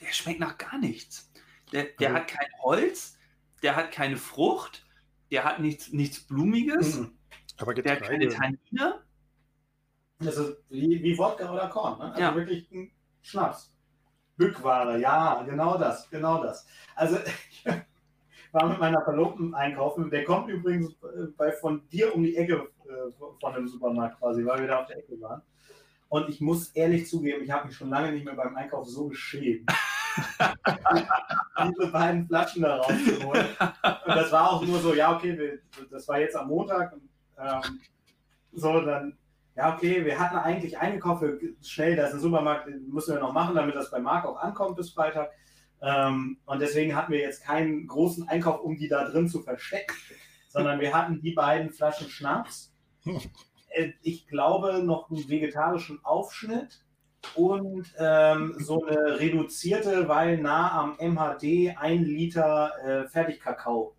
[0.00, 1.30] Der schmeckt nach gar nichts.
[1.72, 3.16] Der, der Also- hat kein Holz,
[3.62, 4.84] der hat keine Frucht,
[5.30, 7.18] der hat nichts, nichts Blumiges, Mhm.
[7.58, 8.58] Aber der hat keine Getreide.
[8.70, 9.00] Tannine.
[10.18, 11.98] Das ist wie, wie Wodka oder Korn.
[11.98, 12.04] Ne?
[12.10, 12.34] Also Ja.
[12.34, 12.90] wirklich ein
[13.22, 13.72] Schnaps.
[14.36, 16.66] Bückware, ja, genau das, genau das.
[16.94, 17.16] Also
[17.64, 17.64] ich
[18.52, 20.10] war mit meiner Verlobten einkaufen.
[20.10, 24.44] Der kommt übrigens äh, bei von dir um die Ecke äh, von dem Supermarkt quasi,
[24.44, 25.42] weil wir da auf der Ecke waren.
[26.08, 29.08] Und ich muss ehrlich zugeben, ich habe mich schon lange nicht mehr beim Einkauf so
[29.08, 29.70] geschämt.
[31.64, 33.46] diese beiden Flaschen da rauszuholen.
[34.06, 35.58] Und das war auch nur so, ja, okay, wir,
[35.90, 36.92] das war jetzt am Montag.
[36.92, 37.80] Und, ähm,
[38.52, 39.18] so, dann,
[39.56, 41.24] ja, okay, wir hatten eigentlich eingekauft,
[41.62, 44.36] schnell, da ist ein Supermarkt, den müssen wir noch machen, damit das bei Marc auch
[44.36, 45.30] ankommt bis Freitag.
[45.82, 49.94] Ähm, und deswegen hatten wir jetzt keinen großen Einkauf, um die da drin zu verstecken,
[50.48, 52.72] sondern wir hatten die beiden Flaschen Schnaps.
[53.74, 56.84] Äh, Ich glaube, noch einen vegetarischen Aufschnitt
[57.34, 63.96] und ähm, so eine reduzierte, weil nah am MHD ein Liter äh, Fertigkakao.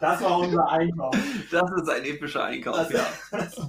[0.00, 1.16] Das war unser Einkauf.
[1.50, 3.06] Das ist ein epischer Einkauf, Das, ja.
[3.30, 3.60] das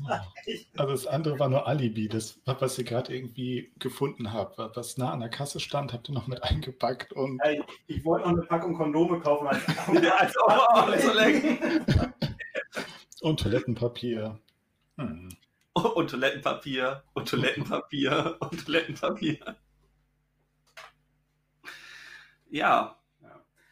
[0.46, 4.98] echt, Also das andere war nur Alibi, das, was ihr gerade irgendwie gefunden habt, was
[4.98, 8.38] nah an der Kasse stand, habt ihr noch mit eingepackt und äh, ich wollte noch
[8.38, 9.48] eine Packung Kondome kaufen.
[9.48, 9.64] Als
[10.02, 10.36] Ja, als.
[13.22, 14.40] Und Toilettenpapier.
[14.98, 15.30] Hm.
[15.74, 19.56] Und Toilettenpapier, und Toilettenpapier, und Toilettenpapier.
[22.50, 22.97] Ja,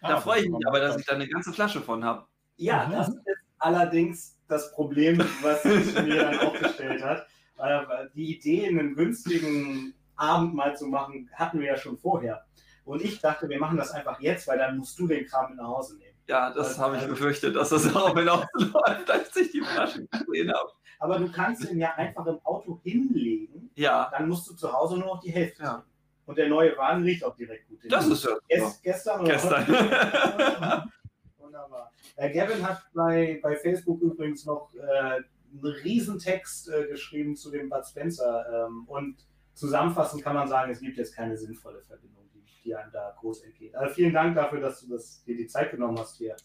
[0.07, 2.25] da Ah, freue ich mich aber, dass ich da eine ganze Flasche von habe.
[2.57, 2.91] Ja, Mhm.
[2.93, 3.19] das ist
[3.59, 7.25] allerdings das Problem, was sich mir dann auch gestellt hat.
[7.57, 12.45] Äh, Die Idee, einen günstigen Abend mal zu machen, hatten wir ja schon vorher.
[12.85, 15.57] Und ich dachte, wir machen das einfach jetzt, weil dann musst du den Kram mit
[15.57, 16.15] nach Hause nehmen.
[16.27, 20.51] Ja, das Also- habe ich befürchtet, dass das darauf hinausläuft, als ich die Flasche gesehen
[20.53, 20.69] habe.
[20.99, 24.97] Aber du kannst ihn ja einfach im Auto hinlegen, Ja, dann musst du zu Hause
[24.97, 25.63] nur noch die Hälfte.
[25.63, 25.83] Ja.
[26.25, 27.79] Und der neue Wagen riecht auch direkt gut.
[27.87, 28.37] das ist ja.
[28.47, 29.67] Gest, gestern oder Gestern.
[29.67, 30.83] heute?
[31.37, 31.91] Wunderbar.
[32.15, 37.69] Äh, Gavin hat bei, bei Facebook übrigens noch äh, einen Riesentext äh, geschrieben zu dem
[37.69, 38.67] Bud Spencer.
[38.67, 39.17] Ähm, und
[39.53, 43.43] zusammenfassend kann man sagen, es gibt jetzt keine sinnvolle Verbindung, die, die einem da groß
[43.43, 43.75] entgeht.
[43.75, 46.35] Also vielen Dank dafür, dass du das, dir die Zeit genommen hast hier.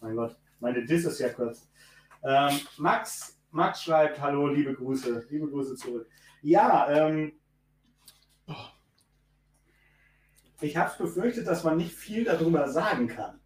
[0.00, 1.68] Mein Gott, meine Diss ist ja kurz.
[2.24, 6.08] Ähm, Max, Max schreibt, hallo, liebe Grüße, liebe Grüße zurück.
[6.42, 7.38] Ja, ähm,
[10.60, 13.40] ich habe es befürchtet, dass man nicht viel darüber sagen kann.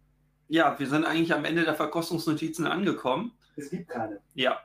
[0.47, 3.37] Ja, wir sind eigentlich am Ende der Verkostungsnotizen angekommen.
[3.55, 4.21] Es gibt keine.
[4.33, 4.59] Ja,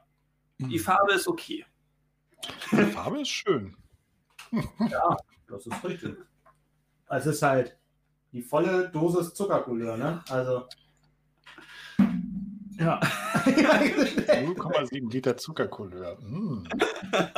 [0.59, 1.64] die Farbe ist okay.
[2.72, 3.76] Die Farbe ist schön.
[4.88, 5.16] Ja,
[5.48, 6.16] das ist richtig.
[7.09, 7.76] Es ist halt
[8.32, 10.22] die volle Dosis Zuckercouleur, ne?
[10.28, 10.66] Also.
[12.78, 13.00] Ja.
[13.00, 16.18] 0,7 Liter Zuckercouleur.
[16.18, 16.68] Hm.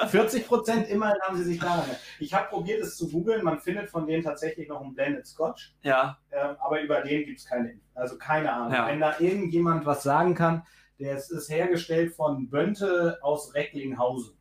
[0.08, 1.84] 40 Prozent immerhin haben sie sich daran.
[2.18, 3.44] Ich habe probiert, es zu googeln.
[3.44, 7.38] Man findet von denen tatsächlich noch einen Blended Scotch, Ja, ähm, aber über den gibt
[7.38, 8.72] es keine, also keine Ahnung.
[8.72, 8.88] Ja.
[8.88, 10.64] Wenn da irgendjemand was sagen kann,
[10.98, 14.36] der ist, ist hergestellt von Bönte aus Recklinghausen.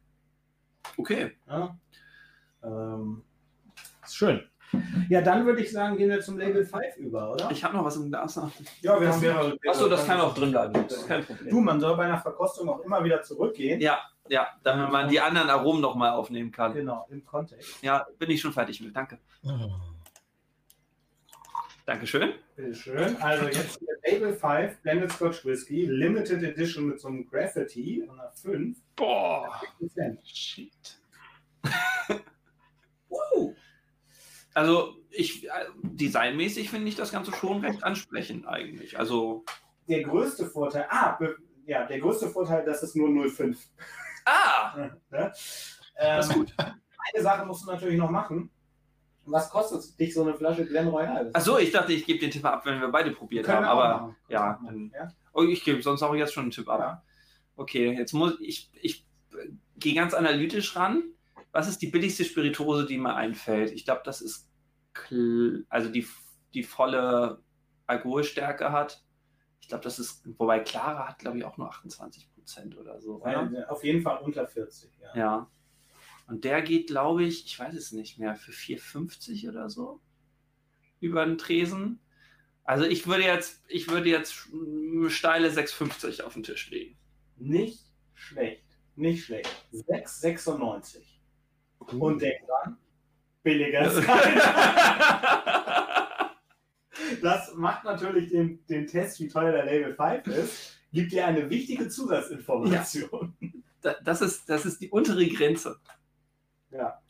[0.97, 1.37] okay.
[1.47, 1.77] Ja?
[2.63, 3.23] Ähm,
[4.03, 4.41] ist schön.
[5.09, 7.49] Ja, dann würde ich sagen, gehen wir zum Label 5 über, oder?
[7.51, 8.35] Ich habe noch was im Glas.
[8.81, 9.57] ja, wir haben mehrere.
[9.67, 10.73] Achso, das kann auch drin bleiben.
[10.73, 11.49] Das ist kein Problem.
[11.49, 13.79] Du, man soll bei einer Verkostung auch immer wieder zurückgehen.
[13.79, 13.99] Ja,
[14.29, 16.73] ja, damit man die anderen Aromen nochmal aufnehmen kann.
[16.73, 17.81] Genau, im Kontext.
[17.81, 18.95] Ja, bin ich schon fertig mit.
[18.95, 19.19] Danke.
[21.85, 22.33] Dankeschön.
[22.57, 23.15] Bitteschön.
[23.21, 28.19] Also jetzt hier Label 5, Blended Scotch Whisky, Limited Edition mit so einem Graffiti und
[28.19, 28.77] einer 5.
[28.95, 30.17] Boah, 10%.
[30.25, 30.99] shit.
[33.09, 33.55] Wow.
[34.57, 35.49] Also, ich, äh,
[35.83, 38.97] designmäßig finde ich das Ganze schon recht ansprechend eigentlich.
[38.97, 39.45] Also,
[39.87, 41.17] Der größte Vorteil, ah,
[41.65, 43.55] ja, der größte Vorteil, dass es nur 0,5.
[44.25, 44.75] ah,
[45.11, 45.31] Ne?
[45.31, 46.53] das Ähm, ist gut.
[46.57, 48.49] eine Sache musst du natürlich noch machen.
[49.25, 51.29] Was kostet dich so eine Flasche Glen Royal?
[51.33, 53.65] Achso, ich dachte, ich gebe den Tipp ab, wenn wir beide probiert haben.
[53.65, 55.07] Aber ja, dann- ja.
[55.33, 56.79] oh, ich gebe sonst auch jetzt schon einen Tipp ab.
[56.79, 57.03] Ja.
[57.57, 61.03] Okay, jetzt muss ich, ich äh, gehe ganz analytisch ran.
[61.51, 63.71] Was ist die billigste Spirituose, die mir einfällt?
[63.71, 64.46] Ich glaube, das ist,
[65.69, 66.07] also die,
[66.53, 67.43] die volle
[67.85, 69.03] Alkoholstärke hat.
[69.59, 73.21] Ich glaube, das ist, wobei Clara hat, glaube ich, auch nur 28 Prozent oder so.
[73.21, 73.51] Oder?
[73.51, 74.91] Weil, Auf jeden Fall unter 40.
[74.99, 75.15] Ja.
[75.15, 75.51] Ja.
[76.27, 80.01] Und der geht, glaube ich, ich weiß es nicht mehr, für 4,50 oder so
[80.99, 81.99] über den Tresen.
[82.63, 86.97] Also ich würde jetzt, ich würde jetzt eine steile 6,50 auf den Tisch legen.
[87.37, 88.65] Nicht schlecht.
[88.95, 89.49] Nicht schlecht.
[89.71, 91.01] 6,96.
[91.79, 92.77] Und denk dran,
[93.47, 94.41] billiger keiner.
[97.21, 101.49] Das macht natürlich den, den Test, wie teuer der Label 5 ist, gibt dir eine
[101.49, 103.35] wichtige Zusatzinformation.
[103.81, 105.79] Da- das, ist, das ist die untere Grenze.
[106.69, 107.01] Ja.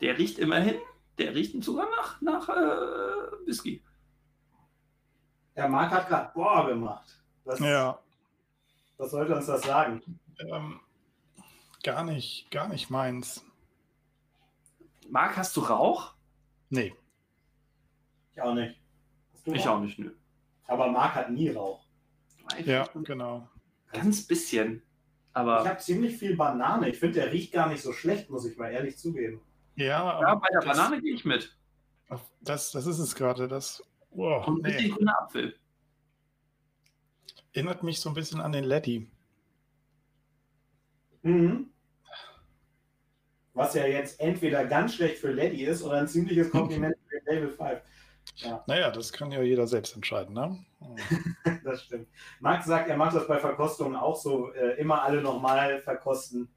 [0.00, 0.76] Der riecht immerhin,
[1.18, 3.82] der riecht sogar nach, nach äh, Whisky.
[5.56, 7.22] Der Marc hat gerade Boah gemacht.
[7.44, 7.98] Was, Ja,
[8.98, 10.00] was sollte uns das sagen?
[10.38, 10.80] ähm,
[11.82, 13.44] gar nicht, gar nicht meins.
[15.08, 16.14] Marc, hast du Rauch?
[16.68, 16.94] Nee,
[18.32, 18.80] Ich auch nicht.
[19.44, 19.76] Ich Rauch?
[19.76, 20.12] auch nicht, nö.
[20.66, 21.84] Aber Marc hat nie Rauch.
[22.64, 23.48] ja, genau.
[23.92, 24.76] Ganz bisschen.
[24.76, 26.88] Ich Aber habe ziemlich viel Banane.
[26.90, 29.40] Ich finde, der riecht gar nicht so schlecht, muss ich mal ehrlich zugeben.
[29.74, 31.56] Ja, ja, aber bei der das, Banane gehe ich mit.
[32.40, 33.48] Das, das ist es gerade.
[33.48, 34.76] Das oh, Und ein nee.
[34.76, 35.56] bisschen grüner Apfel.
[37.52, 39.08] erinnert mich so ein bisschen an den Letty.
[41.22, 41.70] Mhm.
[43.52, 47.26] Was ja jetzt entweder ganz schlecht für Lady ist oder ein ziemliches Kompliment für den
[47.26, 47.82] Label 5.
[48.66, 50.58] Naja, das kann ja jeder selbst entscheiden, ne?
[51.64, 52.08] Das stimmt.
[52.40, 56.48] Max sagt, er macht das bei Verkostungen auch so, äh, immer alle nochmal verkosten,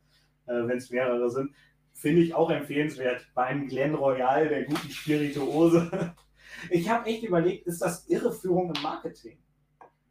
[0.45, 1.52] äh, wenn es mehrere sind.
[1.93, 6.15] Finde ich auch empfehlenswert beim Glen Royal, der guten Spirituose.
[6.69, 9.38] Ich habe echt überlegt, ist das Irreführung im Marketing?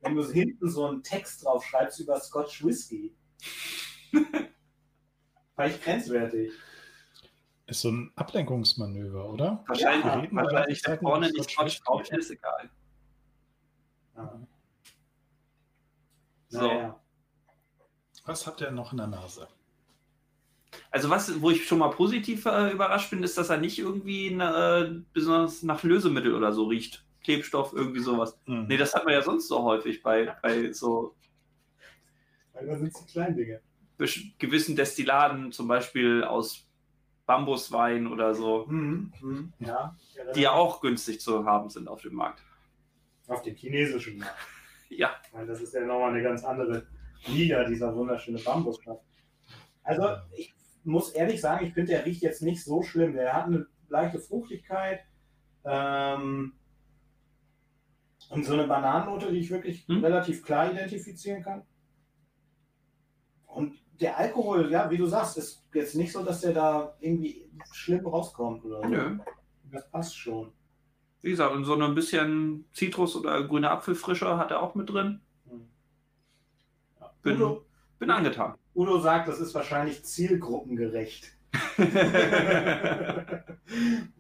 [0.01, 3.15] Wenn du hinten so einen Text drauf schreibst über Scotch Whisky.
[5.57, 6.53] Vielleicht grenzwertig.
[7.67, 9.65] Ist so ein Ablenkungsmanöver, oder?
[9.67, 12.71] Wahrscheinlich, Ja, reden wahrscheinlich da vorne nicht Scotch drauf, ist egal.
[14.17, 14.47] Ja.
[16.49, 16.67] So.
[16.67, 17.01] Naja.
[18.27, 19.49] Was habt ihr noch in der Nase?
[20.91, 24.29] Also was, wo ich schon mal positiv äh, überrascht bin, ist, dass er nicht irgendwie
[24.29, 27.05] äh, besonders nach Lösemittel oder so riecht.
[27.25, 28.39] Klebstoff, irgendwie sowas.
[28.47, 28.67] Mhm.
[28.69, 31.15] Nee, das hat man ja sonst so häufig bei, bei so
[32.53, 33.57] Weil da sind die kleinen Dinge.
[33.57, 33.72] besch-
[34.39, 36.67] gewissen Destillaten, zum Beispiel aus
[37.27, 39.13] Bambuswein oder so, Mhm.
[39.21, 39.53] Mhm.
[39.61, 39.97] Ja.
[40.35, 42.43] die ja auch günstig zu haben sind auf dem Markt.
[43.29, 44.35] Auf dem chinesischen Markt.
[44.95, 46.87] Ja, Weil das ist ja nochmal eine ganz andere
[47.27, 49.01] Liga, dieser wunderschöne Bambusstoff.
[49.85, 50.53] Also, ich
[50.85, 53.15] muss ehrlich sagen, ich finde, der riecht jetzt nicht so schlimm.
[53.15, 55.01] Der hat eine leichte Fruchtigkeit
[55.65, 56.53] ähm,
[58.29, 60.05] und so eine Bananennote, die ich wirklich Hm?
[60.05, 61.63] relativ klar identifizieren kann.
[64.01, 68.07] Der Alkohol, ja, wie du sagst, ist jetzt nicht so, dass der da irgendwie schlimm
[68.07, 68.89] rauskommt oder so.
[68.89, 69.19] nö.
[69.71, 70.53] Das passt schon.
[71.23, 75.21] Wie gesagt, und so ein bisschen Zitrus oder grüne Apfelfrische hat er auch mit drin.
[75.49, 75.69] Hm.
[77.23, 77.65] Bin, Udo,
[77.99, 78.55] bin angetan.
[78.75, 81.33] Udo sagt, das ist wahrscheinlich zielgruppengerecht.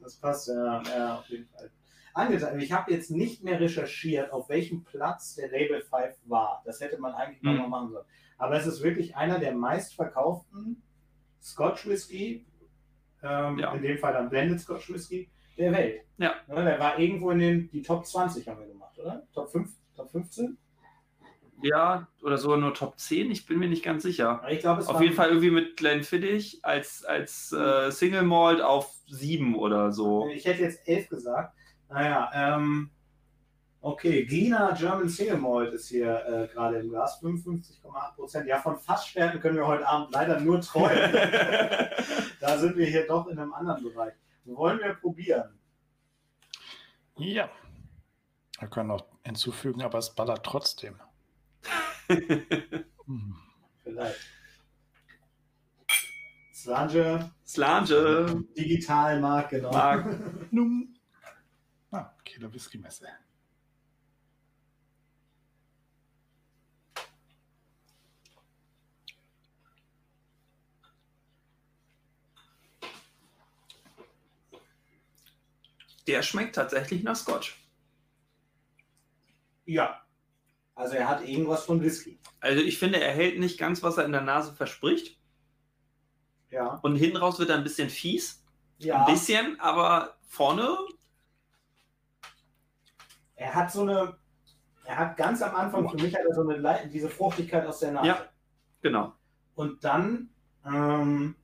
[0.00, 1.70] das passt ja, ja, auf jeden Fall.
[2.14, 2.58] Angetan.
[2.60, 6.62] Ich habe jetzt nicht mehr recherchiert, auf welchem Platz der Label 5 war.
[6.64, 7.58] Das hätte man eigentlich mal Hm.
[7.62, 8.04] noch machen sollen.
[8.38, 10.82] Aber es ist wirklich einer der meistverkauften
[11.42, 12.44] Scotch Whisky,
[13.22, 13.72] ähm, Ja.
[13.74, 16.02] in dem Fall dann Blended Scotch Whisky, der Welt.
[16.18, 16.34] Ja.
[16.48, 19.26] der war irgendwo in den die Top 20 haben wir gemacht, oder?
[19.32, 20.56] Top 5, Top 15?
[21.62, 24.42] ja, oder sogar nur Top 10, ich bin mir nicht ganz sicher.
[24.50, 28.92] Ich glaube, es Auf jeden Fall irgendwie mit Glenfiddich als, als äh, Single Malt auf
[29.06, 30.28] 7 oder so.
[30.28, 31.54] Ich hätte jetzt elf gesagt.
[31.92, 32.90] Naja, ähm,
[33.84, 38.46] Okay, Glina German Single Malt ist hier äh, gerade im Glas, 55,8 Prozent.
[38.46, 41.12] Ja, von Fassstärken können wir heute Abend leider nur träumen.
[42.40, 44.14] da sind wir hier doch in einem anderen Bereich.
[44.44, 45.58] Wollen wir probieren?
[47.16, 47.50] Ja.
[48.60, 51.00] Wir können noch hinzufügen, aber es ballert trotzdem.
[53.06, 53.34] Hm.
[53.82, 54.20] Vielleicht.
[56.54, 58.44] Slange, Slange.
[58.56, 59.72] digital Mark, genau.
[59.72, 60.06] Mark.
[61.92, 63.06] Ah, Kieler Whisky-Messe.
[76.06, 77.62] Der schmeckt tatsächlich nach Scotch.
[79.66, 80.04] Ja.
[80.74, 82.18] Also er hat irgendwas von Whisky.
[82.40, 85.20] Also ich finde, er hält nicht ganz, was er in der Nase verspricht.
[86.50, 86.80] Ja.
[86.82, 88.42] Und hinten raus wird er ein bisschen fies.
[88.78, 89.04] Ja.
[89.04, 90.76] Ein bisschen, aber vorne.
[93.42, 94.16] Er hat so eine.
[94.84, 97.92] Er hat ganz am Anfang, für mich er so eine Lei- diese Fruchtigkeit aus der
[97.92, 98.08] Nase.
[98.08, 98.26] Ja.
[98.82, 99.12] Genau.
[99.54, 100.30] Und dann.
[100.66, 101.36] Ähm,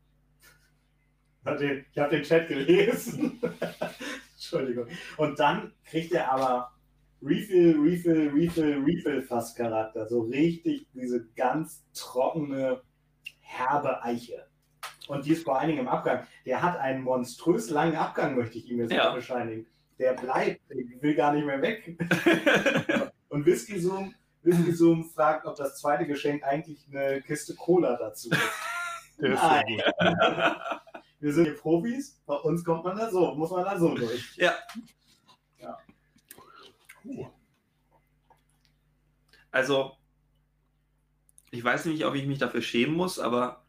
[1.44, 3.40] ich habe den Chat gelesen.
[4.34, 4.86] Entschuldigung.
[5.16, 6.72] Und dann kriegt er aber
[7.22, 10.06] Refill, Refill, Refill, Refill Fass Charakter.
[10.08, 12.82] So richtig diese ganz trockene,
[13.40, 14.46] herbe Eiche.
[15.08, 16.26] Und die ist vor allen Dingen im Abgang.
[16.44, 19.14] Der hat einen monströs langen Abgang, möchte ich ihm jetzt Ja.
[19.14, 19.66] bescheinigen.
[19.98, 21.98] Der bleibt, der will gar nicht mehr weg.
[23.28, 28.30] Und Whisky Zoom, Whisky Zoom fragt, ob das zweite Geschenk eigentlich eine Kiste Cola dazu
[28.30, 28.38] ist.
[29.20, 29.64] Der ist Nein.
[29.68, 30.80] sehr gut.
[31.20, 34.36] Wir sind hier Profis, bei uns kommt man da so, muss man da so durch.
[34.36, 34.56] ja.
[37.04, 37.26] Uh,
[39.50, 39.96] Also,
[41.50, 43.64] ich weiß nicht, ob ich mich dafür schämen muss, aber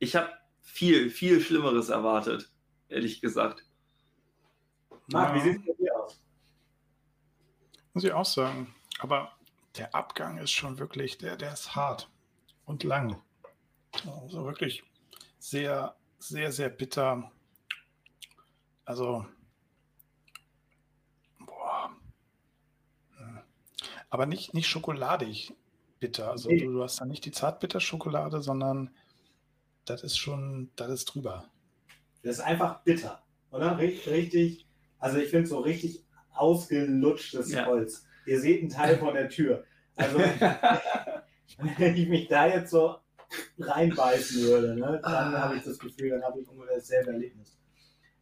[0.00, 0.30] ich habe
[0.62, 2.50] viel, viel Schlimmeres erwartet,
[2.88, 3.64] ehrlich gesagt.
[5.12, 5.44] Marc, wie Ja.
[5.44, 6.20] sieht es bei dir aus?
[7.92, 8.72] muss ich auch sagen.
[9.00, 9.32] Aber
[9.76, 12.08] der Abgang ist schon wirklich, der, der ist hart
[12.64, 13.20] und lang.
[14.06, 14.84] Also wirklich
[15.38, 17.30] sehr, sehr, sehr bitter.
[18.84, 19.26] Also,
[21.38, 21.90] boah.
[24.08, 25.52] Aber nicht, nicht schokoladig
[25.98, 26.30] bitter.
[26.30, 26.58] Also Nee.
[26.64, 28.94] du, du hast da nicht die Zartbitterschokolade, sondern
[29.84, 31.48] das ist schon, das ist drüber.
[32.22, 33.78] Das ist einfach bitter, oder?
[33.78, 34.66] Richtig, richtig
[35.00, 37.66] also ich finde so richtig ausgelutschtes Ja.
[37.66, 38.06] Holz.
[38.26, 39.64] Ihr seht einen Teil von der Tür.
[39.96, 40.18] Also
[41.78, 42.96] wenn ich mich da jetzt so
[43.58, 47.58] reinbeißen würde, ne, dann habe ich das Gefühl, dann habe ich ungefähr dasselbe Erlebnis.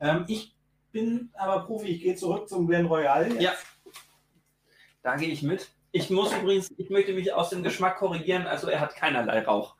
[0.01, 0.57] Ähm, ich
[0.93, 3.31] bin aber Profi, ich gehe zurück zum Glen Royal.
[3.33, 3.43] jetzt.
[3.43, 3.53] Ja.
[5.03, 5.69] Da gehe ich mit.
[5.93, 9.75] Ich muss übrigens, ich möchte mich aus dem Geschmack korrigieren, also er hat keinerlei Rauch,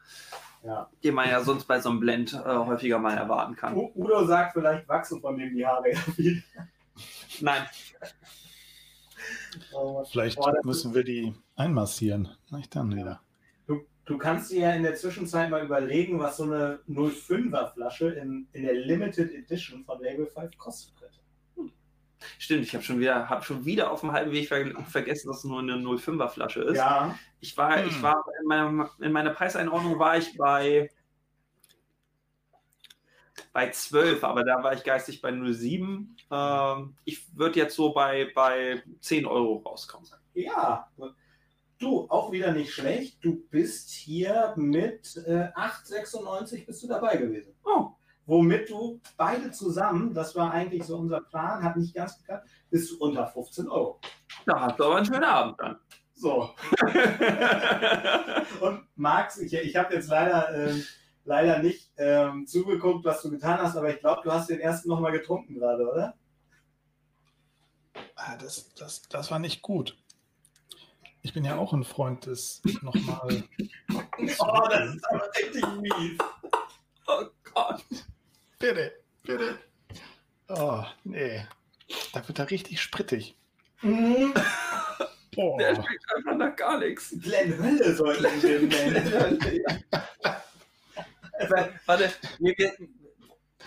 [0.65, 0.89] Ja.
[1.05, 3.77] den man ja sonst bei so einem Blend äh, häufiger mal erwarten kann.
[3.77, 6.41] U- Udo sagt, vielleicht wachsen von dem die Haare ja wieder.
[7.41, 7.63] Nein,
[9.73, 12.29] Oh, Vielleicht das müssen wir die einmassieren.
[12.51, 13.21] Nicht dann wieder.
[13.67, 18.11] Du, du kannst dir ja in der Zwischenzeit mal überlegen, was so eine 05er Flasche
[18.11, 21.19] in, in der Limited Edition von Label 5 kostet könnte.
[22.39, 25.39] stimmt, ich habe schon wieder, habe schon wieder auf dem halben Weg ver vergessen, dass
[25.39, 26.77] es nur eine 05er Flasche ist.
[26.79, 27.89] Ja, Ich war, Hm.
[27.89, 30.91] ich war in, meinem, in meiner Preiseinordnung war ich bei
[33.53, 36.17] bei 12, aber da war ich geistig bei 07.
[36.31, 40.09] Ähm, ich würde jetzt so bei, bei 10 Euro rauskommen.
[40.35, 40.89] ja.
[41.81, 43.19] Du, auch wieder nicht schlecht.
[43.25, 47.55] Du bist hier mit äh, 8,96 bist du dabei gewesen.
[47.65, 47.93] Oh,
[48.29, 52.91] Womit du beide zusammen, das war eigentlich so unser Plan, hat nicht ganz geklappt, bist
[52.91, 53.99] du unter 15 Euro.
[54.45, 55.79] da hast du aber einen schönen Abend dann.
[56.13, 56.51] So.
[58.61, 60.85] Und Max, ich, ich habe jetzt leider, ähm,
[61.25, 64.89] leider nicht ähm, zugeguckt, was du getan hast, aber ich glaube, du hast den ersten
[64.89, 66.15] nochmal getrunken gerade, oder?
[68.15, 69.97] Ah, das, das, das war nicht gut.
[71.23, 73.45] Ich bin ja auch ein Freund des nochmal.
[74.41, 76.19] Oh, das ist aber richtig mies.
[77.07, 77.85] oh Gott.
[78.59, 79.59] Bitte, bitte.
[80.49, 81.47] Oh, nee.
[82.13, 83.37] Da wird er richtig sprittig.
[83.81, 84.35] Mhm.
[85.35, 85.59] Boah.
[85.59, 87.15] Der schmeckt einfach nach gar nichts.
[87.23, 89.39] Glenn Hölle soll ich den nennen.
[91.87, 92.73] Warte, wir, wir,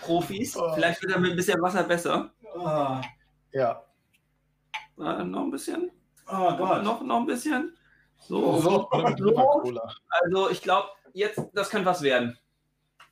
[0.00, 0.72] Profis, Oh.
[0.74, 2.32] vielleicht wird er mit ein bisschen Wasser besser.
[2.54, 3.00] Oh,
[3.52, 3.84] Ja.
[4.98, 5.90] Äh, noch ein bisschen.
[6.28, 6.82] oh Gott.
[6.82, 7.76] Noch, noch ein bisschen.
[8.18, 8.60] So.
[8.60, 8.88] So.
[8.94, 9.94] Mit Cola.
[10.08, 12.38] Also ich glaube, jetzt, das könnte was werden.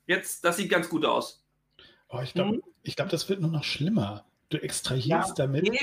[0.07, 1.45] Jetzt, das sieht ganz gut aus.
[2.09, 4.25] Oh, ich glaube, ich glaub, das wird nur noch schlimmer.
[4.49, 5.47] Du extrahierst Ja.
[5.47, 5.63] damit.
[5.65, 5.79] Nee,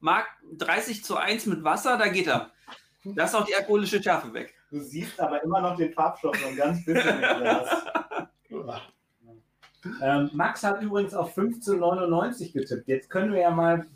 [0.00, 2.50] Marc, 30 zu 1 mit Wasser, da geht er.
[3.04, 4.54] Da ist auch die alkoholische Schärfe weg.
[4.70, 7.68] Du siehst aber immer noch den Farbstoff so ein ganz bisschen im Glas.
[10.00, 12.88] Ähm, Max hat übrigens auf 15,99 getippt.
[12.88, 13.86] Jetzt können wir ja mal,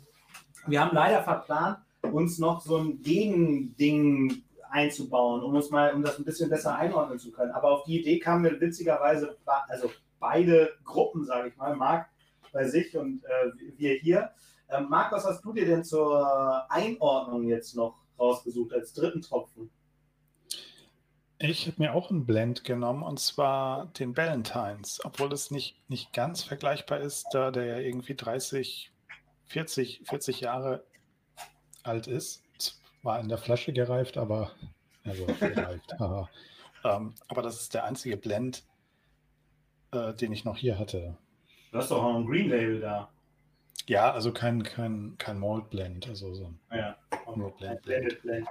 [0.65, 6.17] wir haben leider verplant, uns noch so ein Gegending einzubauen, um uns mal, um das
[6.17, 7.51] ein bisschen besser einordnen zu können.
[7.51, 9.37] Aber auf die Idee kamen wir witzigerweise,
[9.67, 9.89] also
[10.19, 12.09] beide Gruppen, sage ich mal, Marc
[12.51, 14.31] bei sich und äh, wir hier.
[14.69, 19.69] Ähm, Marc, was hast du dir denn zur Einordnung jetzt noch rausgesucht als dritten Tropfen?
[21.39, 26.11] Ich habe mir auch einen Blend genommen und zwar den Ballantines, obwohl es nicht, nicht
[26.11, 28.91] ganz vergleichbar ist, da der ja irgendwie 30,
[29.45, 30.83] 40, 40 Jahre
[31.83, 32.43] alt ist.
[33.03, 34.51] War in der Flasche gereift, aber
[35.03, 35.95] also gereift.
[36.83, 38.63] ähm, aber das ist der einzige Blend,
[39.91, 41.17] äh, den ich noch hier hatte.
[41.71, 43.11] Du hast doch auch ein Green Label da.
[43.87, 46.97] Ja, also kein, kein, kein Malt Blend, also so Ja,
[47.35, 48.47] nur Blend, Blended Blend.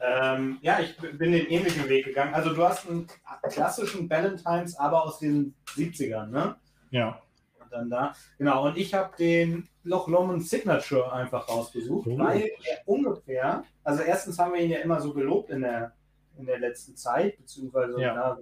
[0.00, 2.34] Ähm, ja, ich bin den ähnlichen Weg gegangen.
[2.34, 3.08] Also du hast einen
[3.50, 6.56] klassischen Valentines, aber aus den 70ern, ne?
[6.90, 7.20] Ja.
[7.60, 8.14] Und dann da.
[8.38, 12.18] Genau, und ich habe den Loch Lomond Signature einfach rausgesucht, Oh.
[12.18, 15.94] weil er ungefähr, also erstens haben wir ihn ja immer so gelobt in der,
[16.38, 18.14] in der letzten Zeit, beziehungsweise Ja.
[18.14, 18.38] na,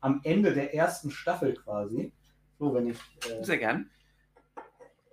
[0.00, 2.12] am Ende der ersten Staffel quasi.
[2.60, 2.98] So, wenn ich
[3.28, 3.90] äh, Sehr gern.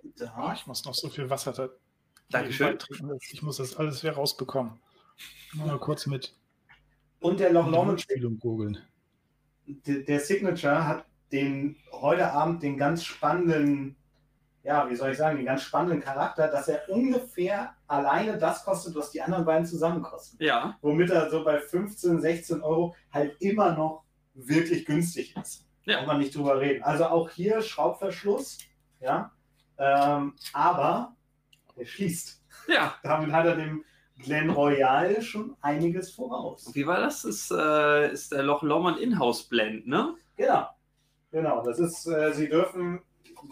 [0.04, 1.68] Oh, ich muss noch so viel Wasser da
[2.30, 2.78] Dankeschön.
[2.78, 3.18] trinken.
[3.30, 4.80] Ich muss das alles wieder rausbekommen.
[5.54, 6.34] Mal kurz mit
[7.20, 8.06] Und der Loch Lomond
[8.40, 8.78] googeln.
[9.66, 13.96] der, der Signature hat den heute Abend den ganz spannenden,
[14.64, 18.94] ja, wie soll ich sagen, den ganz spannenden Charakter, dass er ungefähr alleine das kostet,
[18.94, 20.42] was die anderen beiden zusammen kosten.
[20.42, 25.66] Ja, Womit er so bei 15, 16 Euro halt immer noch wirklich günstig ist.
[25.84, 25.98] Ja.
[25.98, 26.82] Kann man nicht drüber reden.
[26.82, 28.58] Also auch hier Schraubverschluss,
[29.00, 29.32] ja,
[29.82, 31.16] ähm, aber
[31.76, 32.42] der schließt.
[32.68, 32.94] ja.
[33.02, 33.84] Damit hat er dem
[34.18, 36.70] Glen Royal schon einiges voraus.
[36.74, 37.24] Wie war das?
[37.24, 40.14] Ist, äh, ist der Loch Lomond Inhouse Blend, ne?
[40.36, 40.68] Genau.
[41.32, 41.64] Genau.
[41.64, 43.00] Das ist, äh, Sie dürfen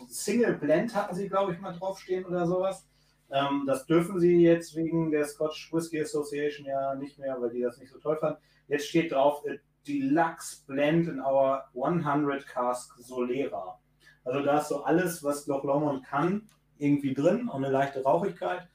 [0.06, 2.86] Single Blend hatten Sie, glaube ich, mal draufstehen oder sowas.
[3.30, 7.62] Ähm, das dürfen Sie jetzt wegen der Scotch Whisky Association ja nicht mehr, weil die
[7.62, 8.40] das nicht so toll fanden.
[8.68, 13.80] Jetzt steht drauf äh, Deluxe Blend in our 100 Cask Solera.
[14.24, 16.48] Also da ist so alles, was Loch Lomond kann,
[16.78, 18.68] irgendwie drin und eine leichte Rauchigkeit.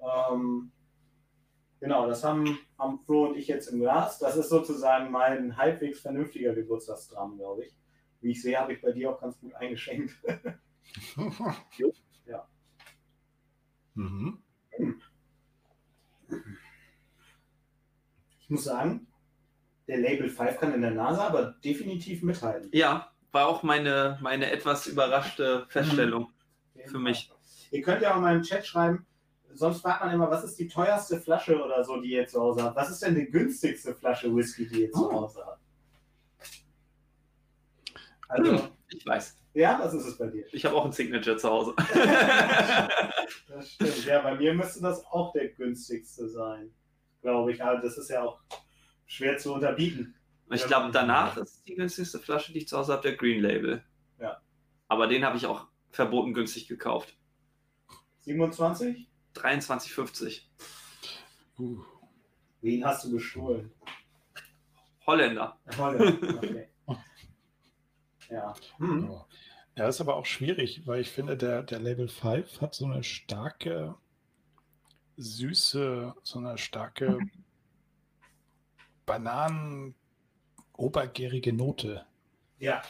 [0.00, 0.72] Ähm,
[1.80, 4.18] genau, das haben, haben Flo und ich jetzt im Glas.
[4.18, 7.76] Das ist sozusagen mein halbwegs vernünftiger Geburtstagsdramen, glaube ich.
[8.20, 10.14] Wie ich sehe, habe ich bei dir auch ganz gut eingeschenkt.
[12.26, 12.48] Ja.
[13.94, 14.42] Mhm.
[18.40, 19.06] Ich muss sagen,
[19.86, 22.70] der Label 5 kann in der Nase aber definitiv mithalten.
[22.72, 26.30] Ja, war auch meine, meine etwas überraschte Feststellung
[26.86, 27.30] für mich.
[27.70, 29.06] Ihr könnt ja auch mal im Chat schreiben,
[29.54, 32.62] sonst fragt man immer, was ist die teuerste Flasche oder so, die ihr zu Hause
[32.62, 32.76] habt?
[32.76, 35.12] Was ist denn die günstigste Flasche Whisky, die ihr zu Oh.
[35.22, 35.60] Hause habt?
[38.28, 39.38] Also, Ich weiß.
[39.54, 40.44] ja, was ist es bei dir?
[40.52, 41.74] Ich habe auch ein Signature zu Hause.
[43.48, 44.04] Das stimmt.
[44.06, 46.70] Ja, bei mir müsste das auch der günstigste sein,
[47.20, 47.62] glaube ich.
[47.62, 48.40] Aber das ist ja auch
[49.06, 50.14] schwer zu unterbieten.
[50.50, 53.82] Ich glaube, danach ist die günstigste Flasche, die ich zu Hause habe, der Green Label.
[54.18, 54.40] Ja.
[54.88, 57.16] Aber den habe ich auch verboten günstig gekauft.
[58.20, 59.08] 27?
[59.34, 60.42] 23,50.
[61.58, 61.82] Uh.
[62.60, 63.72] Wen hast du gestohlen?
[65.06, 65.58] Holländer.
[65.76, 66.22] Holland.
[66.22, 66.68] Okay.
[68.30, 68.54] Ja.
[68.78, 69.10] Hm.
[69.10, 69.26] Ja.
[69.76, 73.02] Ja, ist aber auch schwierig, weil ich finde, der, der Label 5 hat so eine
[73.02, 73.94] starke,
[75.16, 77.18] süße, so eine starke
[80.76, 82.04] Bananen-obergärige Note.
[82.58, 82.82] Ja.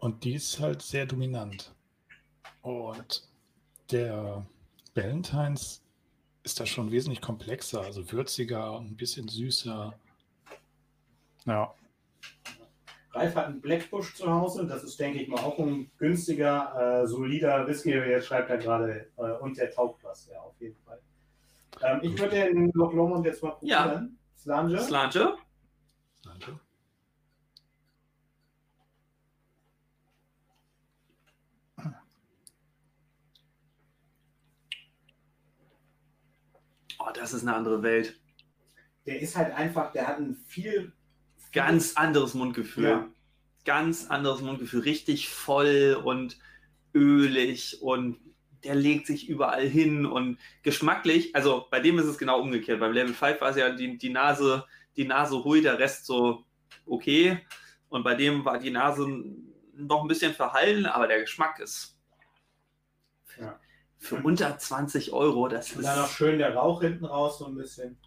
[0.00, 1.72] Und die ist halt sehr dominant.
[2.62, 3.28] Und
[3.90, 4.46] der
[4.94, 5.82] Valentines
[6.44, 9.92] ist da schon wesentlich komplexer, also würziger und ein bisschen süßer.
[11.46, 11.74] Ja,
[13.12, 14.66] Ralf hat einen Blackbush zu Hause.
[14.66, 17.90] Das ist, denke ich mal, auch ein günstiger, äh, solider Whisky.
[17.90, 21.00] Jetzt schreibt er gerade, äh, und der taugt was, ja, auf jeden Fall.
[21.82, 23.82] Ähm, ich würde den Loch Lomond jetzt mal Ja.
[23.84, 24.18] probieren.
[24.36, 24.78] Slange.
[24.78, 25.38] Slange.
[36.98, 38.20] Oh, das ist eine andere Welt.
[39.06, 40.92] Der ist halt einfach, der hat ein viel.
[41.52, 42.84] Ganz anderes Mundgefühl.
[42.84, 43.08] Ja.
[43.64, 44.80] Ganz anderes Mundgefühl.
[44.80, 46.38] Richtig voll und
[46.94, 48.18] ölig und
[48.64, 52.80] der legt sich überall hin und geschmacklich, also bei dem ist es genau umgekehrt.
[52.80, 54.64] Beim Level 5 war es ja die, die Nase,
[54.96, 56.44] die Nase ruhig, der Rest so
[56.86, 57.40] okay.
[57.88, 59.06] Und bei dem war die Nase
[59.74, 61.97] noch ein bisschen verhallen, aber der Geschmack ist.
[63.98, 66.12] Für unter 20 Euro, das Und dann noch ist.
[66.14, 67.98] schön der Rauch hinten raus, so ein bisschen.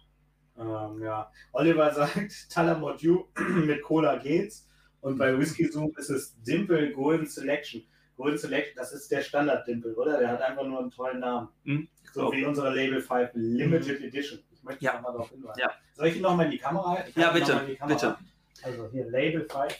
[0.58, 1.30] Ähm, ja.
[1.52, 3.24] Oliver sagt, Talamont You
[3.64, 4.68] mit Cola geht's.
[5.00, 7.82] Und bei Whisky Zoom ist es Dimple Golden Selection.
[8.16, 10.18] Golden Select, das ist der Standard-Dimpel, oder?
[10.18, 11.48] Der hat einfach nur einen tollen Namen.
[11.64, 11.88] Hm?
[12.12, 14.38] So wie unsere Label 5 Limited Edition.
[14.52, 14.94] Ich möchte Ja.
[14.94, 15.58] nochmal darauf hinweisen.
[15.60, 15.72] Ja.
[15.94, 17.04] Soll ich ihn nochmal in die Kamera?
[17.08, 18.16] Ich Ja, bitte, bitte.
[18.62, 19.74] Also hier, Label 5.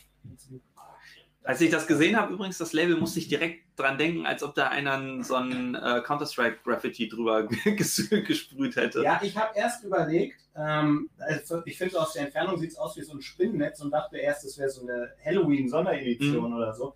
[1.45, 4.55] Als ich das gesehen habe, übrigens, das Label, musste ich direkt dran denken, als ob
[4.55, 9.03] da einer so ein äh, Counter-Strike-Graffiti drüber ges- gesprüht hätte.
[9.03, 12.97] Ja, ich habe erst überlegt, ähm, also ich finde aus der Entfernung sieht es aus
[12.97, 16.57] wie so ein Spinnennetz und dachte erst, es wäre so eine Halloween-Sonderedition Mhm.
[16.57, 16.95] oder so.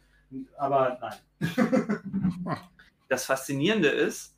[0.58, 2.56] Aber nein.
[3.08, 4.34] Das Faszinierende ist,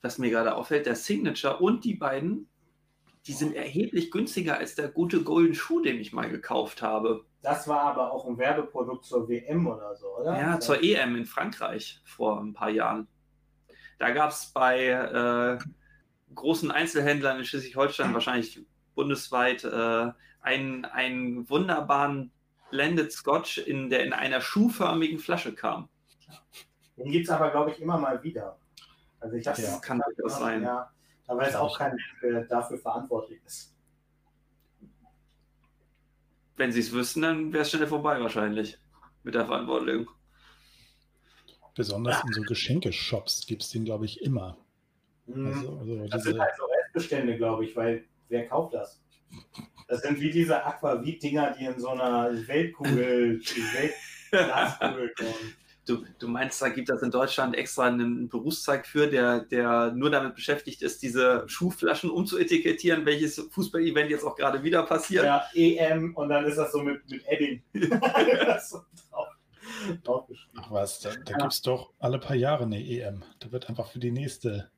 [0.00, 2.48] was mir gerade auffällt, der Signature und die beiden,
[3.26, 7.24] die sind erheblich günstiger als der gute Golden Schuh, den ich mal gekauft habe.
[7.40, 10.36] Das war aber auch ein Werbeprodukt zur WM oder so, oder?
[10.38, 13.06] Ja, zur EM in Frankreich vor ein paar Jahren.
[13.98, 15.58] Da gab es bei äh,
[16.34, 18.64] großen Einzelhändlern in Schleswig-Holstein, wahrscheinlich
[18.94, 20.10] bundesweit, äh,
[20.40, 22.32] einen, einen wunderbaren
[22.70, 25.88] Blended Scotch, in der in einer schuhförmigen Flasche kam.
[26.96, 28.58] Den gibt es aber, glaube ich, immer mal wieder.
[29.20, 30.62] Also ich Das habe kann durchaus sein.
[30.62, 30.90] Ja,
[31.26, 33.74] aber es auch kein Mensch, der dafür verantwortlich ist.
[36.56, 38.78] Wenn sie es wüssten, dann wäre es schnell vorbei wahrscheinlich
[39.22, 40.08] mit der Verantwortung.
[41.74, 44.58] Besonders in so Geschenkeshops gibt es den, glaube ich, immer.
[45.26, 45.46] Mhm.
[45.46, 49.02] Also, also Das diese, sind halt so Restbestände, glaube ich, weil wer kauft das?
[49.88, 55.56] Das sind wie diese Aquavit-Dinger, die in so einer Weltkugel, Weltglaskugel kommen.
[55.84, 60.10] Du, du meinst, da gibt es in Deutschland extra einen Berufszweig für, der, der nur
[60.10, 65.24] damit beschäftigt ist, diese Schuhflaschen umzuetikettieren, welches Fußball-Event jetzt auch gerade wieder passiert.
[65.24, 67.62] Ja, EM und dann ist das so mit, mit Edding.
[68.68, 68.82] so
[70.04, 71.38] drauf, ach was, da, da Ja.
[71.38, 73.22] gibt es doch alle paar Jahre eine EM.
[73.40, 74.70] Da wird einfach für die nächste.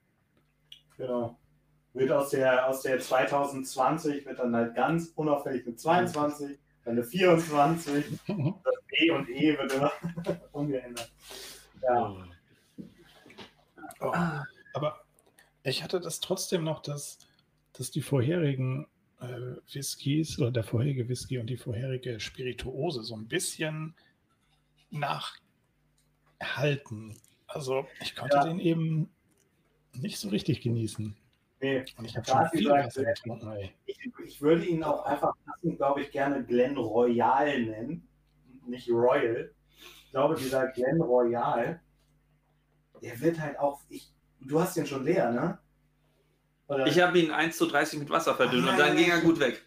[0.96, 1.38] Genau.
[1.92, 7.04] Wird aus der, aus der 2020 wird dann halt ganz unauffällig eine 22, dann eine
[7.04, 9.92] 24, das B und E wird immer
[10.52, 11.10] umgeändert.
[11.82, 12.26] Ja.
[14.00, 14.12] Oh.
[14.74, 15.04] Aber
[15.62, 17.18] ich hatte das trotzdem noch, dass,
[17.72, 18.86] dass die vorherigen
[19.20, 23.94] äh, Whiskys oder der vorherige Whisky und die vorherige Spirituose so ein bisschen
[24.90, 25.38] nachhalten.
[27.46, 28.44] Also ich konnte Ja.
[28.44, 29.10] den eben
[29.94, 31.16] nicht so richtig genießen.
[31.64, 35.32] Nee, Und ich habe schon viel gesagt, Wasser ich, ich würde ihn auch einfach
[35.78, 38.06] glaube ich, gerne Glen Royal nennen.
[38.66, 39.50] Nicht Royal.
[40.04, 41.80] Ich glaube, dieser Glen Royal,
[43.02, 43.80] der wird halt auch.
[43.88, 44.12] Ich,
[44.42, 45.58] du hast den schon leer, ne?
[46.68, 46.86] Oder?
[46.86, 49.20] Ich habe ihn 1 zu 30 mit Wasser verdünnt Ah, und dann ja, ging er
[49.20, 49.62] gut weg.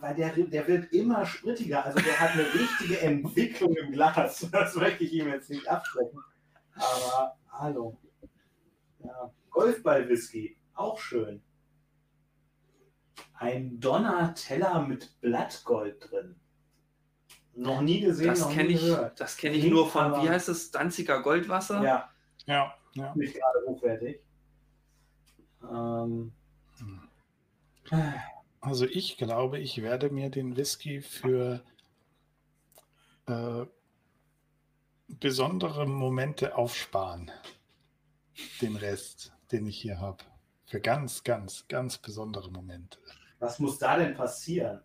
[0.00, 1.84] weil der, der wird immer sprittiger.
[1.84, 4.48] Also der hat eine richtige Entwicklung im Glas.
[4.50, 6.18] Das möchte ich ihm jetzt nicht absprechen.
[6.74, 7.98] Aber hallo.
[9.04, 9.30] Ja.
[9.50, 11.42] Golfball-Whisky, auch schön.
[13.34, 16.36] Ein Donatella mit Blattgold drin.
[17.54, 19.20] Noch nie gesehen, Das noch kenne nie ich, gehört.
[19.20, 21.82] das kenn ich Klingt nur von, aber- wie heißt es, Danziger Goldwasser?
[21.82, 22.10] Ja,
[22.46, 23.14] Ja, ja.
[23.14, 24.20] nicht gerade hochwertig.
[25.70, 26.32] Ähm,
[28.60, 31.62] Also ich glaube, ich werde mir den Whisky für
[33.26, 33.66] äh,
[35.08, 37.30] besondere Momente aufsparen.
[38.60, 40.24] Den Rest, den ich hier habe.
[40.72, 42.96] Für ganz, ganz, ganz besondere Momente.
[43.38, 44.80] was muss da denn passieren?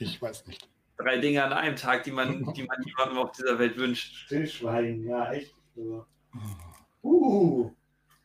[0.00, 0.68] Ich weiß nicht.
[0.96, 4.12] Drei Dinge an einem Tag, die man, die man niemandem auf dieser Welt wünscht.
[4.12, 5.54] Stillschweigen, ja, echt.
[5.76, 6.04] So.
[7.04, 7.70] Uh,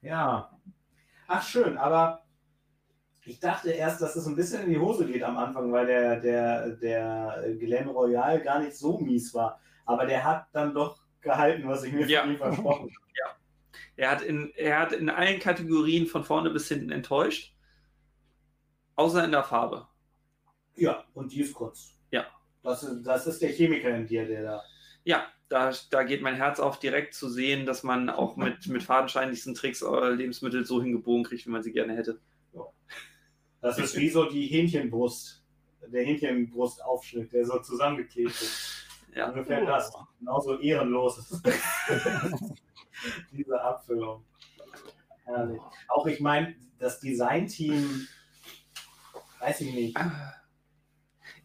[0.02, 0.60] ja.
[1.28, 2.26] Ach, schön, aber
[3.24, 6.20] ich dachte erst, dass es ein bisschen in die Hose geht am Anfang, weil der,
[6.20, 9.60] der, der Glen Royal gar nicht so mies war.
[9.86, 12.22] Aber der hat dann doch gehalten, was ich mir Ja.
[12.22, 13.04] von ihm versprochen habe.
[13.96, 17.54] Er hat, in, er hat in allen Kategorien von vorne bis hinten enttäuscht.
[18.96, 19.88] Außer in der Farbe.
[20.76, 21.98] Ja, und die ist kurz.
[22.12, 22.26] Ja.
[22.64, 24.64] Das ist, das ist der Chemiker in dir, der da.
[25.04, 28.82] Ja, da, da geht mein Herz auf, direkt zu sehen, dass man auch mit, mit
[28.82, 32.20] fadenscheinlichsten Tricks äh, Lebensmittel so hingebogen kriegt, wie man sie gerne hätte.
[33.62, 35.42] Das ist wie so die Hähnchenbrust.
[35.88, 38.88] Der Hähnchenbrustaufschnitt, der so zusammengeklebt ist.
[39.16, 39.30] Ja.
[39.30, 39.92] Ungefähr das.
[40.20, 41.42] Genauso ehrenlos ist
[43.32, 44.26] diese Abfüllung.
[45.26, 45.62] Herrlich.
[45.88, 48.08] Auch ich meine, das Designteam,
[49.40, 49.98] weiß ich nicht.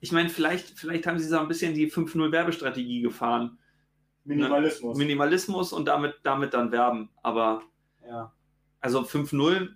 [0.01, 3.59] Ich meine, vielleicht, vielleicht haben sie so ein bisschen die 5-0 Werbestrategie gefahren.
[4.24, 4.96] Minimalismus.
[4.99, 7.09] Minimalismus und damit, damit dann werben.
[7.22, 7.62] Aber
[8.07, 8.32] ja.
[8.80, 9.70] also 5-0,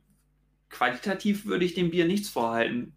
[0.68, 2.94] qualitativ würde ich dem Bier nichts vorhalten.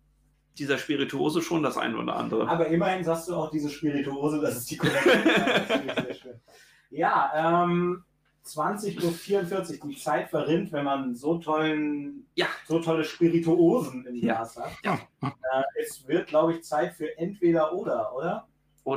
[0.57, 2.47] Dieser Spirituose schon das eine oder andere.
[2.47, 6.41] Aber immerhin sagst du auch diese Spirituose, das ist die korrekte.
[6.91, 8.05] Ja, ähm,
[8.45, 12.45] 20 plus 44, die Zeit verrinnt, wenn man so tollen, Ja.
[12.67, 14.21] so tolle Spirituosen im.
[14.21, 14.71] Glas hat.
[14.83, 14.99] Ja.
[15.21, 18.47] Äh, es wird, glaube ich, Zeit für entweder oder, oder?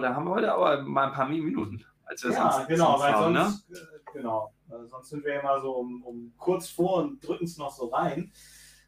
[0.02, 1.82] Da haben wir heute aber mal ein paar Minuten.
[2.04, 3.44] Als wir Ja, sonst, genau, sonst weil haben, ne?
[3.44, 4.52] sonst, äh, genau,
[4.86, 7.86] sonst sind wir ja mal so um, um kurz vor und drücken es noch so
[7.86, 8.30] rein.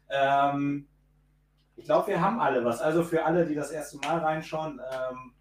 [0.09, 0.87] Ähm,
[1.75, 2.81] ich glaube, wir haben alle was.
[2.81, 5.33] Also für alle, die das erste Mal reinschauen, ähm,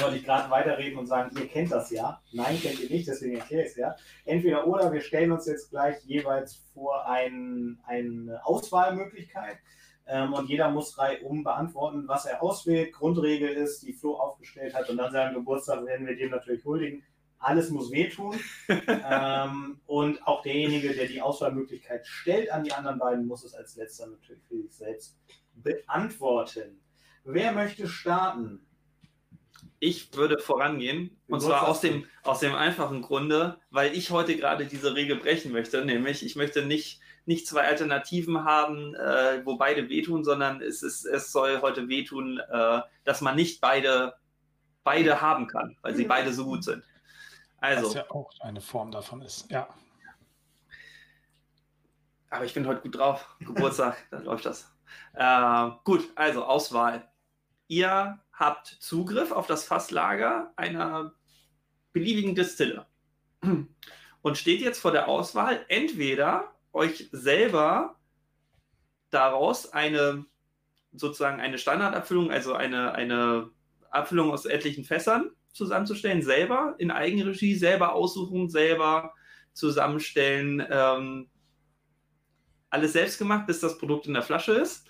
[0.00, 2.20] wollte ich gerade weiterreden und sagen, ihr kennt das ja.
[2.32, 3.94] Nein, kennt ihr nicht, deswegen erkläre ich es ja.
[4.24, 9.58] Entweder oder, wir stellen uns jetzt gleich jeweils vor ein, eine Auswahlmöglichkeit.
[10.06, 12.92] Ähm, und jeder muss reihum beantworten, was er auswählt.
[12.92, 14.90] Grundregel ist, die Flo aufgestellt hat.
[14.90, 17.02] Und an seinem Geburtstag werden wir dem natürlich huldigen.
[17.38, 18.38] Alles muss wehtun.
[18.88, 23.76] ähm, und auch derjenige, der die Auswahlmöglichkeit stellt an die anderen beiden, muss es als
[23.76, 25.18] letzter natürlich für sich selbst
[25.54, 26.80] beantworten.
[27.24, 28.66] Wer möchte starten?
[29.80, 31.16] Ich würde vorangehen.
[31.28, 35.16] Und Du zwar aus dem, aus dem einfachen Grunde, weil ich heute gerade diese Regel
[35.16, 35.84] brechen möchte.
[35.84, 41.04] Nämlich, ich möchte nicht, nicht zwei Alternativen haben, äh, wo beide wehtun, sondern es, ist,
[41.04, 44.14] es soll heute wehtun, äh, dass man nicht beide,
[44.84, 46.82] beide haben kann, weil sie beide so gut sind.
[47.58, 49.50] Also, Was ja auch eine Form davon ist.
[49.50, 49.68] Ja.
[52.30, 53.36] aber ich bin heute gut drauf.
[53.40, 54.70] Geburtstag, dann läuft das.
[55.14, 57.08] Äh, gut, also Auswahl.
[57.68, 61.14] Ihr habt Zugriff auf das Fasslager einer
[61.92, 62.86] beliebigen Distille
[64.22, 67.96] und steht jetzt vor der Auswahl, entweder euch selber
[69.10, 70.26] daraus eine
[70.92, 73.50] sozusagen eine Standardabfüllung, also eine, eine
[73.90, 79.14] Abfüllung aus etlichen Fässern zusammenzustellen, selber in Eigenregie, selber aussuchen, selber
[79.52, 81.30] zusammenstellen, ähm,
[82.70, 84.88] alles selbst gemacht, bis das Produkt in der Flasche ist.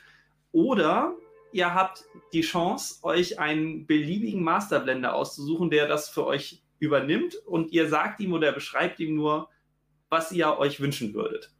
[0.52, 1.14] Oder
[1.54, 7.72] ihr habt die Chance, euch einen beliebigen Masterblender auszusuchen, der das für euch übernimmt und
[7.72, 9.48] ihr sagt ihm oder beschreibt ihm nur,
[10.08, 11.52] was ihr euch wünschen würdet.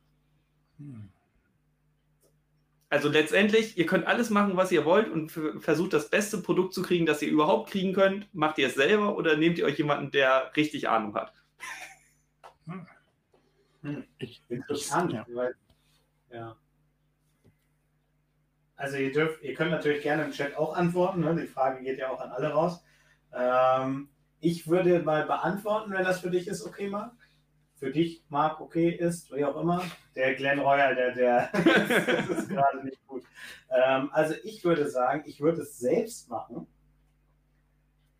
[0.78, 1.08] Hm.
[2.90, 6.82] Also letztendlich, ihr könnt alles machen, was ihr wollt und versucht das beste Produkt zu
[6.82, 8.32] kriegen, das ihr überhaupt kriegen könnt.
[8.34, 11.32] Macht ihr es selber oder nehmt ihr euch jemanden, der richtig Ahnung hat?
[14.18, 15.12] Ich, Interessant.
[15.12, 15.26] Ja.
[15.32, 15.54] Weil,
[16.32, 16.56] ja.
[18.84, 21.20] Also ihr dürft, ihr könnt natürlich gerne im Chat auch antworten.
[21.20, 21.34] Ne?
[21.40, 22.84] Die Frage geht ja auch an alle raus.
[23.34, 24.10] Ähm,
[24.40, 27.14] ich würde mal beantworten, wenn das für dich ist, okay, Marc.
[27.76, 29.82] Für dich, Marc, okay ist, wie auch immer.
[30.14, 31.48] Der Glenn Royal, der, der
[32.28, 33.22] das ist gerade nicht gut.
[33.70, 36.66] Ähm, also ich würde sagen, ich würde es selbst machen.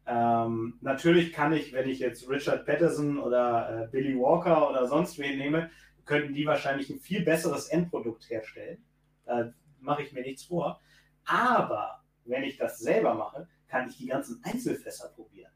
[0.07, 5.19] Ähm, natürlich kann ich, wenn ich jetzt Richard Patterson oder äh, Billy Walker oder sonst
[5.19, 5.71] wen nehme,
[6.07, 8.83] könnten die wahrscheinlich ein viel besseres Endprodukt herstellen.
[9.27, 9.53] Da
[9.85, 10.81] mache ich mir nichts vor.
[11.25, 15.53] Aber wenn ich das selber mache, kann ich die ganzen Einzelfässer probieren.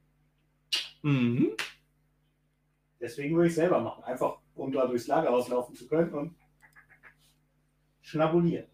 [1.03, 1.53] Mhm.
[3.01, 4.05] Deswegen würde ich selber machen.
[4.05, 6.37] Einfach, um da durchs Lagerhaus laufen zu können und
[8.01, 8.67] schnabulieren.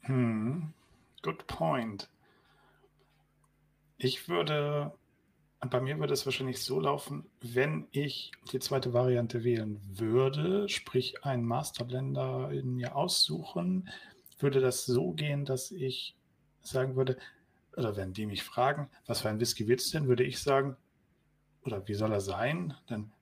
[0.00, 0.74] Hm.
[1.22, 2.10] Good point.
[3.96, 4.92] Ich würde,
[5.60, 11.24] bei mir würde es wahrscheinlich so laufen, wenn ich die zweite Variante wählen würde, sprich
[11.24, 13.88] einen Masterblender in mir aussuchen,
[14.42, 16.16] würde das so gehen, dass ich
[16.60, 17.16] sagen würde,
[17.76, 20.76] oder wenn die mich fragen, was für ein Whisky willst du denn, würde ich sagen,
[21.64, 22.74] oder wie soll er sein?
[22.86, 23.12] Dann,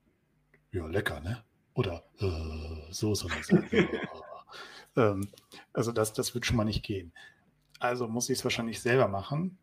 [0.71, 1.43] ja, lecker, ne?
[1.73, 3.89] Oder äh, so soll er sein.
[4.97, 5.29] Ähm,
[5.71, 7.13] also das, das wird schon mal nicht gehen.
[7.79, 9.57] Also muss ich es wahrscheinlich selber machen.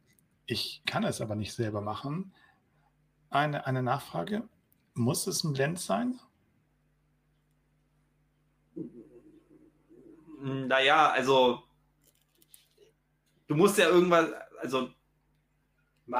[0.47, 2.33] Ich kann es aber nicht selber machen.
[3.31, 4.49] Eine, eine Nachfrage.
[4.95, 6.19] Muss es ein Blend sein?
[10.41, 11.63] Naja, also
[13.47, 14.31] du musst ja irgendwas,
[14.61, 14.91] also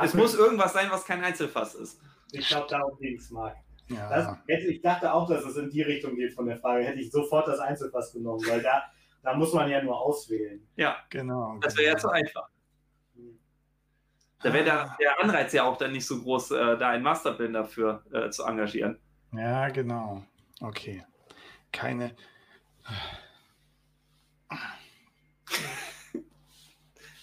[0.03, 2.01] es muss irgendwas sein, was kein Einzelfass ist.
[2.33, 3.57] Ich glaube, darum ging es, Marc.
[3.89, 4.09] Ja.
[4.09, 6.85] Das, hätte, ich dachte auch, dass es in die Richtung geht von der Frage.
[6.85, 8.83] Hätte ich sofort das Einzelfass genommen, weil da,
[9.23, 10.67] da muss man ja nur auswählen.
[10.77, 11.57] Ja, genau.
[11.61, 12.49] das wäre ja zu einfach.
[14.43, 17.65] Da wäre der, der Anreiz ja auch dann nicht so groß, äh, da einen Masterblender
[17.65, 18.99] für äh, zu engagieren.
[19.33, 20.23] Ja, genau.
[20.61, 21.05] Okay.
[21.73, 22.15] Keine.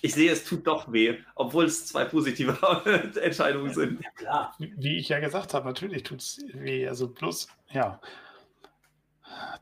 [0.05, 2.55] Ich sehe, es tut doch weh, obwohl es zwei positive
[3.21, 4.03] Entscheidungen sind.
[4.03, 4.55] Ja, klar.
[4.59, 6.87] Wie ich ja gesagt habe, natürlich tut es weh.
[6.87, 7.99] Also plus, ja.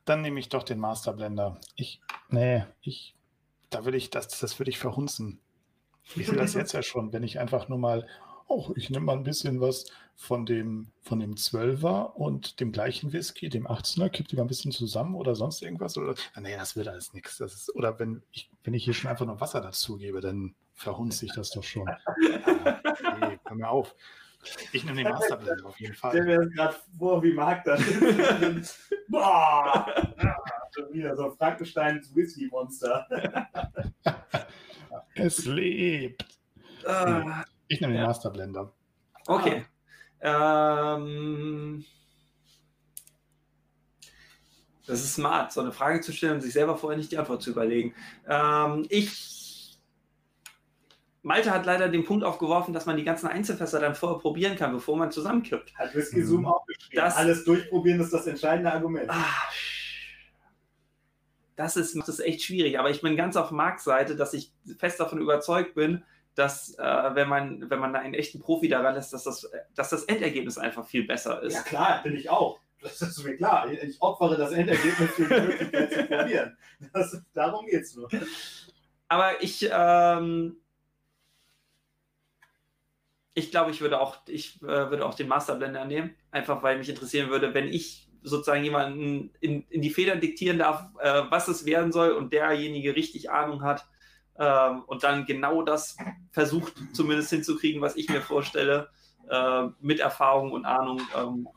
[0.03, 1.61] Dann nehme ich doch den Masterblender.
[1.77, 3.15] Ich, nee, ich,
[3.69, 5.39] da will ich, das, das würde ich verhunzen.
[6.15, 8.05] Ich sehe das jetzt ja schon, wenn ich einfach nur mal,
[8.47, 9.85] oh, ich nehme mal ein bisschen was
[10.15, 14.47] von dem, von dem 12er und dem gleichen Whisky, dem 18er, kipp die mal ein
[14.47, 15.97] bisschen zusammen oder sonst irgendwas.
[15.97, 17.37] Oder, Ah, nee, das wird alles nichts.
[17.37, 21.25] Das ist, oder wenn ich, wenn ich hier schon einfach nur Wasser dazugebe, dann verhunze
[21.25, 21.87] ich das doch schon.
[23.05, 23.95] Ah, nee, hör mir auf.
[24.73, 26.23] Ich nehme den Masterblender auf jeden Stell Fall.
[26.25, 28.79] mir das gerade vor, wie Marc da sitzt.
[29.07, 29.85] Boah!
[30.21, 30.35] Ja,
[30.75, 33.07] schon wieder so ein Frankensteins Whisky-Monster.
[35.15, 36.25] Es lebt.
[36.85, 37.43] Ah,
[37.73, 38.07] Ich nehme den Ja.
[38.07, 38.71] Master Blender.
[39.25, 39.65] Okay.
[40.21, 41.83] Ähm,
[44.85, 47.41] das ist smart, so eine Frage zu stellen und sich selber vorher nicht die Antwort
[47.41, 47.95] zu überlegen.
[48.27, 49.79] Ähm, ich.
[51.23, 54.73] Malte hat leider den Punkt aufgeworfen, dass man die ganzen Einzelfässer dann vorher probieren kann,
[54.73, 55.73] bevor man zusammenkippt.
[55.75, 56.95] Hat Whisky Zoom auch geschrieben.
[57.01, 59.09] Das- Alles durchprobieren ist das entscheidende Argument.
[59.09, 59.23] Ah,
[61.55, 64.51] das ist, macht es echt schwierig, aber ich bin ganz auf Marks Seite, dass ich
[64.77, 66.03] fest davon überzeugt bin,
[66.35, 70.03] dass äh, wenn man wenn man einen echten Profi daran lässt, dass das, dass das
[70.05, 71.53] Endergebnis einfach viel besser ist.
[71.53, 72.59] Ja klar, bin ich auch.
[72.81, 73.71] Das ist mir klar.
[73.71, 76.57] Ich opfere das Endergebnis für die Möglichkeit zu probieren.
[76.91, 78.09] Das, darum geht es nur.
[79.07, 80.57] Aber ich, ähm,
[83.33, 86.89] ich glaube, ich würde auch, ich äh, würde auch den Masterblender nehmen, einfach weil mich
[86.89, 91.65] interessieren würde, wenn ich sozusagen jemanden in, in die Federn diktieren darf, äh, was es
[91.65, 93.85] werden soll und derjenige richtig Ahnung hat
[94.37, 95.97] ähm, und dann genau das
[96.31, 98.89] versucht zumindest hinzukriegen, was ich mir vorstelle,
[99.29, 101.47] äh, mit Erfahrung und Ahnung, ähm,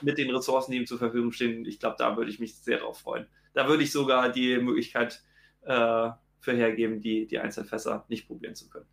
[0.00, 1.64] mit den Ressourcen, die ihm zur Verfügung stehen.
[1.66, 3.26] Ich glaube, da würde ich mich sehr drauf freuen.
[3.52, 5.22] Da würde ich sogar die Möglichkeit
[5.62, 8.86] äh, für hergeben, die, die Einzelfässer nicht probieren zu können.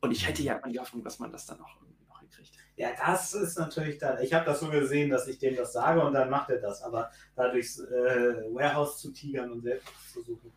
[0.00, 2.52] Und ich hätte ja die Hoffnung, dass man das dann auch irgendwie noch hinkriegt.
[2.76, 4.22] Ja, das ist natürlich dann.
[4.22, 6.82] Ich habe das so gesehen, dass ich dem das sage und dann macht er das.
[6.82, 10.52] Aber da durchs äh, Warehouse zu tigern und selbst zu suchen.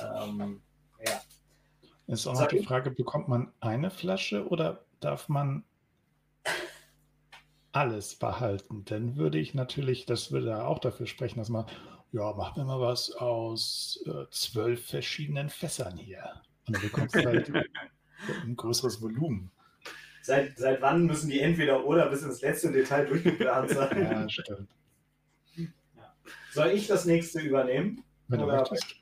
[0.00, 0.62] Ähm,
[1.04, 1.20] ja.
[2.06, 2.62] Ist auch noch die.
[2.62, 5.64] Frage, bekommt man eine Flasche oder darf man
[7.72, 8.84] alles behalten?
[8.84, 11.66] Dann würde ich natürlich, das würde ja auch dafür sprechen, dass man,
[12.12, 16.42] ja, mach mir mal was aus äh, zwölf verschiedenen Fässern hier.
[16.66, 17.52] Und dann bekommst du halt
[18.44, 19.50] ein größeres Volumen.
[20.22, 24.02] Seit, seit wann müssen die entweder oder bis ins letzte Detail durchgeplant sein?
[24.02, 24.68] Ja, stimmt.
[26.52, 28.02] Soll ich das nächste übernehmen?
[28.28, 28.96] Wenn du Oder- möchtest.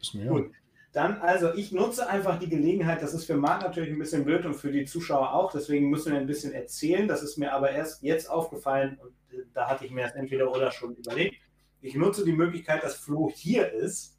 [0.00, 0.52] Ist mir Gut.
[0.92, 4.44] Dann, also ich nutze einfach die Gelegenheit, das ist für Marc natürlich ein bisschen blöd
[4.44, 7.08] und für die Zuschauer auch, deswegen müssen wir ein bisschen erzählen.
[7.08, 10.52] Das ist mir aber erst jetzt aufgefallen und äh, da hatte ich mir das entweder
[10.52, 11.36] oder schon überlegt.
[11.80, 14.18] Ich nutze die Möglichkeit, dass Flo hier ist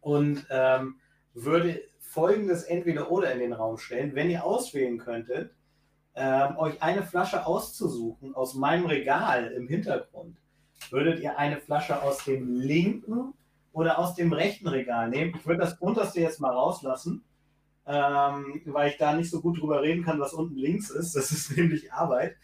[0.00, 1.00] und ähm,
[1.34, 4.14] würde folgendes entweder oder in den Raum stellen.
[4.14, 5.54] Wenn ihr auswählen könntet,
[6.14, 10.38] ähm, euch eine Flasche auszusuchen aus meinem Regal im Hintergrund,
[10.90, 13.34] würdet ihr eine Flasche aus dem linken
[13.72, 15.34] oder aus dem rechten Regal nehmen.
[15.36, 17.24] Ich würde das unterste jetzt mal rauslassen,
[17.86, 21.14] ähm, weil ich da nicht so gut drüber reden kann, was unten links ist.
[21.14, 22.36] Das ist nämlich Arbeit.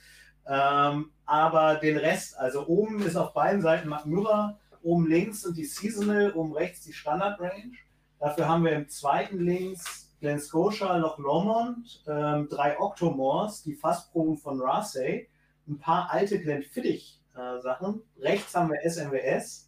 [0.47, 5.64] Ähm, aber den Rest, also oben ist auf beiden Seiten Magmura, oben links sind die
[5.64, 7.72] Seasonal, oben rechts die Standard Range.
[8.20, 14.39] Dafür haben wir im zweiten links Glen Scotia, Loch Lomond, ähm, drei Octomores, die Fassproben
[14.39, 15.29] von Rarsay,
[15.68, 18.03] ein paar alte Glenfiddich äh, Sachen.
[18.18, 19.65] Rechts haben wir SMWS,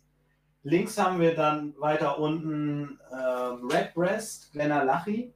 [0.68, 5.32] Links haben wir dann weiter unten ähm, Redbreast, Glenalachi.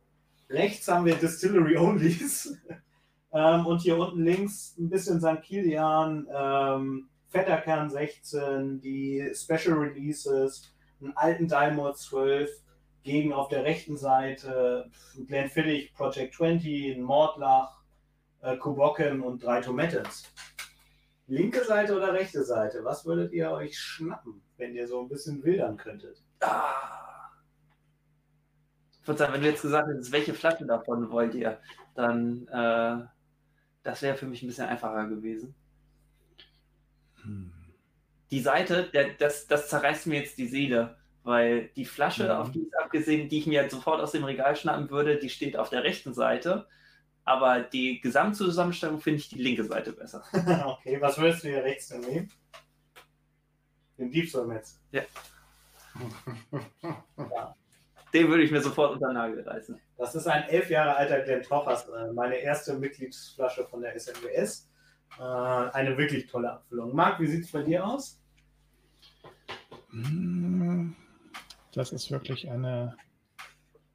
[0.50, 2.54] Rechts haben wir Distillery Onlys.
[3.32, 5.40] ähm, und hier unten links ein bisschen St.
[5.42, 10.70] Kilian, ähm, Fetterkern 16, die Special Releases,
[11.00, 12.50] einen alten Daimor 12,
[13.02, 14.90] gegen auf der rechten Seite
[15.26, 17.80] Glenfiddich Project 20, ein Mordlach,
[18.42, 20.30] äh, Kubocken und drei Tomates.
[21.26, 22.84] Linke Seite oder rechte Seite?
[22.84, 26.22] Was würdet ihr euch schnappen, wenn ihr so ein bisschen wildern könntet?
[26.40, 27.30] Ah.
[29.00, 31.58] Ich würde sagen, wenn du jetzt gesagt hättest, welche Flasche davon wollt ihr,
[31.96, 33.04] dann äh,
[33.82, 35.54] das wäre für mich ein bisschen einfacher gewesen.
[37.22, 37.52] Hm.
[38.30, 42.40] Die Seite, der, das, das zerreißt mir jetzt die Seele, weil die Flasche, Ja.
[42.40, 45.28] auf die ist abgesehen, die ich mir jetzt sofort aus dem Regal schnappen würde, die
[45.28, 46.66] steht auf der rechten Seite.
[47.24, 50.24] Aber die Gesamtzusammenstellung finde ich die linke Seite besser.
[50.66, 52.30] okay, was würdest du hier rechts nehmen?
[53.98, 54.80] Den Diebstahlmetz.
[57.18, 57.54] Ja.
[58.14, 59.78] Den würde ich mir sofort unter den Nagel reißen.
[59.96, 64.70] Das ist ein elf Jahre alter Glen Tochers, äh, meine erste Mitgliedsflasche von der SNWS.
[65.18, 66.94] Äh, eine wirklich tolle Abfüllung.
[66.94, 68.20] Marc, wie sieht es bei dir aus?
[69.90, 70.94] Hm,
[71.72, 72.96] Das ist wirklich eine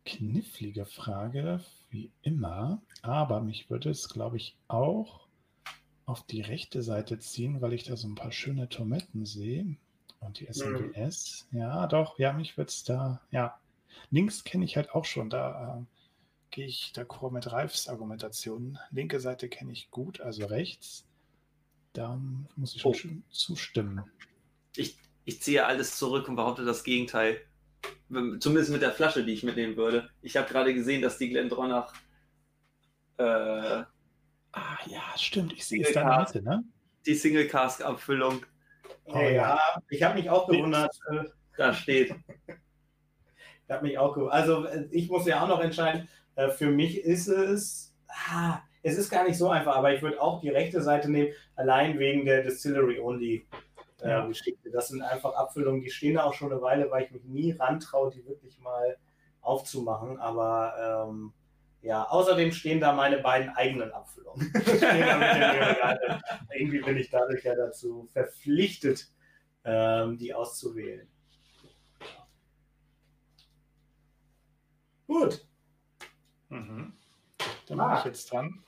[0.06, 2.82] knifflige Frage, wie immer.
[3.02, 5.28] Aber mich würde es, glaube ich, auch
[6.06, 9.76] auf die rechte Seite ziehen, weil ich da so ein paar schöne Tomaten sehe.
[10.20, 11.48] Und die SMWS.
[11.52, 13.60] Ja, doch, ja, mich würde es da, ja.
[14.10, 15.84] Links kenne ich halt auch schon, da äh,
[16.52, 18.78] gehe ich d'accord mit Ralfs Argumentation.
[18.92, 21.06] Linke Seite kenne ich gut, also rechts.
[21.94, 22.20] Da
[22.56, 22.94] muss ich schon Oh.
[22.94, 24.04] schön zustimmen.
[24.76, 27.42] Ich, ich ziehe alles zurück und behaupte das Gegenteil.
[28.10, 30.10] Zumindest mit der Flasche, die ich mitnehmen würde.
[30.22, 31.94] Ich habe gerade gesehen, dass die Glendronach
[33.18, 33.84] äh,
[34.54, 35.54] Ah, ja, stimmt.
[35.54, 36.36] Ich sehe es da in der Cast.
[36.36, 36.64] Mitte, ne?
[37.06, 38.46] die Single Cask Abfüllung
[39.06, 39.60] Oh, ja,
[39.90, 40.96] ich habe mich auch gewundert.
[41.58, 42.14] da steht.
[42.48, 44.36] Ich habe mich auch gewundert.
[44.36, 46.08] Also, äh, ich muss ja auch noch entscheiden.
[46.36, 47.94] Äh, für mich ist es.
[48.08, 51.34] ah, es ist gar nicht so einfach, aber ich würde auch die rechte Seite nehmen,
[51.56, 53.46] allein wegen der Distillery Only
[54.02, 54.26] äh, Ja.
[54.28, 54.70] Geschichte.
[54.72, 57.52] Das sind einfach Abfüllungen, die stehen da auch schon eine Weile, weil ich mich nie
[57.52, 58.98] rantraue, die wirklich mal
[59.42, 60.20] aufzumachen.
[60.20, 61.34] Aber ähm,
[61.82, 64.52] ja, außerdem stehen da meine beiden eigenen Abfüllungen.
[66.54, 69.08] Irgendwie bin ich dadurch ja dazu verpflichtet,
[69.64, 71.08] ähm, die auszuwählen.
[75.08, 75.48] Gut.
[76.50, 76.94] Mhm.
[77.68, 77.90] Dann Ah.
[77.90, 78.64] bin ich jetzt dran.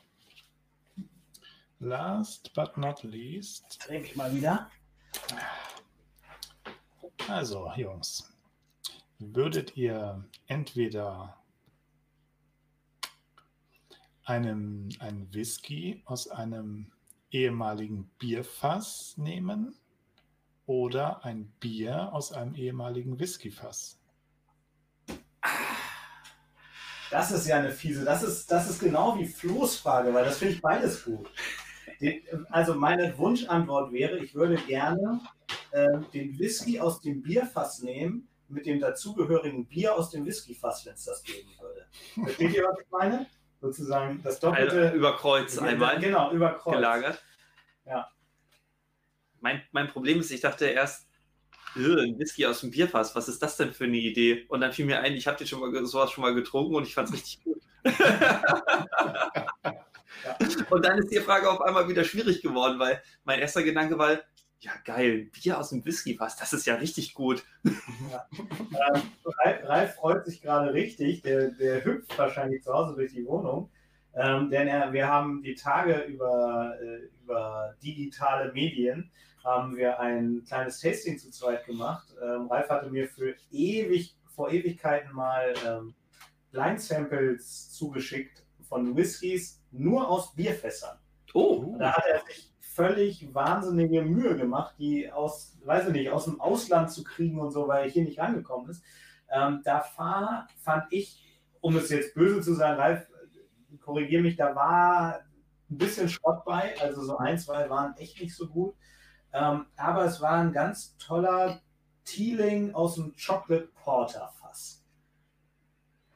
[1.79, 3.79] Last but not least.
[3.87, 4.69] Dreh mich mal wieder.
[7.27, 8.33] Also, Jungs,
[9.19, 11.37] würdet ihr entweder
[14.29, 16.91] einem, einen Whisky aus einem
[17.31, 19.75] ehemaligen Bierfass nehmen
[20.65, 23.99] oder ein Bier aus einem ehemaligen Whiskyfass?
[27.09, 30.37] Das ist ja eine fiese, das ist, das ist genau wie Flo's Frage, weil das
[30.37, 31.27] finde ich beides gut.
[31.99, 32.21] Den,
[32.51, 35.19] also meine Wunschantwort wäre, ich würde gerne
[35.71, 40.93] äh, den Whisky aus dem Bierfass nehmen, mit dem dazugehörigen Bier aus dem Whiskyfass, wenn
[40.93, 41.87] es das geben würde.
[42.13, 43.25] Versteht ihr, was ich meine?
[43.61, 46.75] Sozusagen das Also, doppelte über Kreuz einmal Genau, über Kreuz.
[46.75, 47.21] gelagert.
[47.85, 48.09] Ja.
[49.41, 51.07] Mein, mein Problem ist, ich dachte erst,
[51.75, 54.45] "Äh, ein Whisky aus dem Bierfass, was ist das denn für eine Idee?
[54.49, 56.93] Und dann fiel mir ein, ich habe schon mal sowas schon mal getrunken und ich
[56.93, 57.61] fand es richtig gut.
[60.69, 64.19] Und dann ist die Frage auf einmal wieder schwierig geworden, weil mein erster Gedanke war,
[64.61, 67.43] ja geil, Bier aus dem Whiskyfass, das ist ja richtig gut.
[68.71, 73.25] Ähm, Ralf, Ralf freut sich gerade richtig, der, der hüpft wahrscheinlich zu Hause durch die
[73.25, 73.69] Wohnung.
[74.13, 79.11] Ähm, denn er, wir haben die Tage über, äh, über digitale Medien
[79.43, 82.13] haben wir ein kleines Tasting zu zweit gemacht.
[82.21, 85.93] Ähm, Ralf hatte mir für ewig, vor Ewigkeiten mal ähm,
[86.51, 90.97] Blind Samples zugeschickt von Whiskys nur aus Bierfässern.
[91.33, 92.48] Oh, Da hat er sich
[92.79, 97.51] völlig wahnsinnige Mühe gemacht, die aus, weiß ich nicht, aus dem Ausland zu kriegen und
[97.51, 98.81] so, weil er hier nicht rangekommen ist.
[99.29, 101.21] Ähm, da war, fand ich,
[101.59, 103.05] um es jetzt böse zu sagen, Ralf,
[103.81, 105.19] korrigiere mich, da war
[105.69, 108.75] ein bisschen Schrott bei, also so ein, zwei waren echt nicht so gut.
[109.33, 111.59] Ähm, aber es war ein ganz toller
[112.05, 114.85] Teeling aus dem Chocolate Porter Fass.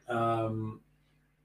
[0.08, 0.82] Ähm,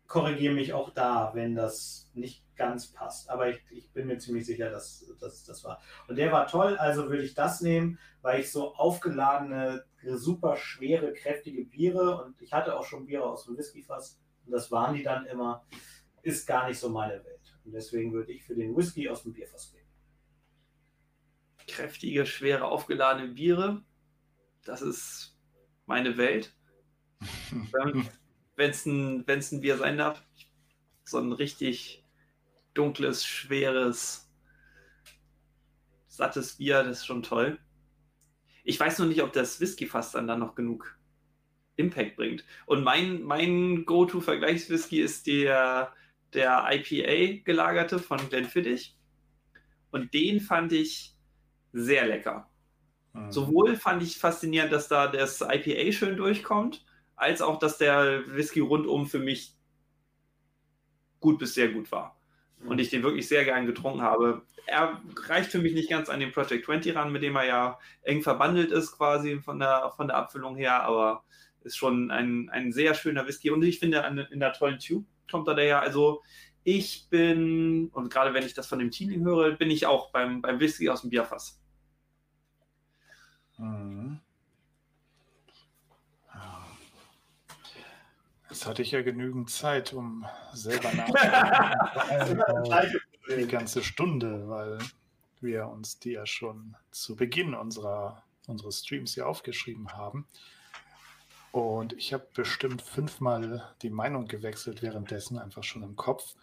[0.07, 3.31] korrigiere mich auch da, wenn das nicht ganz passt.
[3.31, 5.81] Aber ich, ich bin mir ziemlich sicher, dass, dass das war.
[6.09, 11.13] Und der war toll, also würde ich das nehmen, weil ich so aufgeladene, super schwere,
[11.15, 15.03] kräftige Biere und ich hatte auch schon Biere aus dem Whiskyfass und das waren die
[15.03, 15.65] dann immer,
[16.23, 17.59] ist gar nicht so meine Welt.
[17.65, 19.87] Und deswegen würde ich für den Whisky aus dem Bierfass gehen.
[21.67, 23.83] kräftige, schwere, aufgeladene Biere,
[24.65, 25.37] das ist
[25.87, 26.55] meine Welt.
[28.57, 30.23] Wenn es ein, wenn's ein Bier sein darf,
[31.05, 32.05] so ein richtig
[32.79, 34.31] dunkles, schweres,
[36.07, 37.59] sattes Bier, das ist schon toll.
[38.65, 40.99] Ich weiß nur nicht, ob das Whisky-Fass dann, dann noch genug
[41.77, 42.45] Impact bringt.
[42.67, 45.93] Und mein, mein Go-To-Vergleichswhisky ist der,
[46.35, 48.97] der IPA gelagerte von Glenfiddich.
[49.91, 51.15] Und den fand ich
[51.73, 52.51] sehr lecker.
[53.15, 53.33] Mhm.
[53.33, 56.85] Sowohl fand ich faszinierend, dass da das IPA schön durchkommt,
[57.17, 59.57] als auch, dass der Whisky rundum für mich
[61.21, 62.18] gut bis sehr gut war.
[62.65, 64.43] Und ich den wirklich sehr gern getrunken habe.
[64.67, 67.79] Er reicht für mich nicht ganz an den Project 20 ran, mit dem er ja
[68.03, 71.25] eng verbandelt ist, quasi von der, von der Abfüllung her, aber
[71.63, 73.51] ist schon ein, ein sehr schöner Whisky.
[73.51, 75.81] Und ich finde, an- in der tollen Tube kommt er daher.
[75.81, 76.23] Also,
[76.65, 80.43] ich bin, und gerade wenn ich das von dem Teaming höre, bin ich auch beim,
[80.43, 81.61] beim Whisky aus dem Bierfass.
[83.59, 84.21] Mhm.
[88.51, 92.43] Jetzt hatte ich ja genügend Zeit, um selber nachzudenken.
[93.29, 94.79] die ganze Stunde, weil
[95.41, 100.27] wir uns die ja schon zu Beginn unserer, unseres Streams hier aufgeschrieben haben.
[101.53, 106.35] Und ich habe bestimmt fünfmal die Meinung gewechselt währenddessen, einfach schon im Kopf.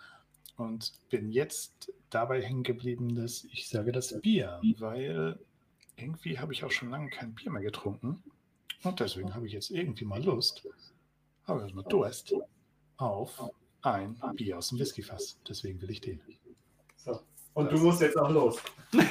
[0.57, 5.37] Und bin jetzt dabei hängen geblieben, dass ich sage das Bier, weil
[5.97, 8.23] irgendwie habe ich auch schon lange kein Bier mehr getrunken.
[8.83, 10.67] Und deswegen habe ich jetzt irgendwie mal Lust,
[11.47, 12.33] habe erstmal Durst
[12.97, 13.49] auf
[13.81, 15.39] ein Bier aus dem Whiskyfass.
[15.47, 16.21] Deswegen will ich den.
[16.95, 17.19] So.
[17.53, 18.57] Und du musst jetzt auch los.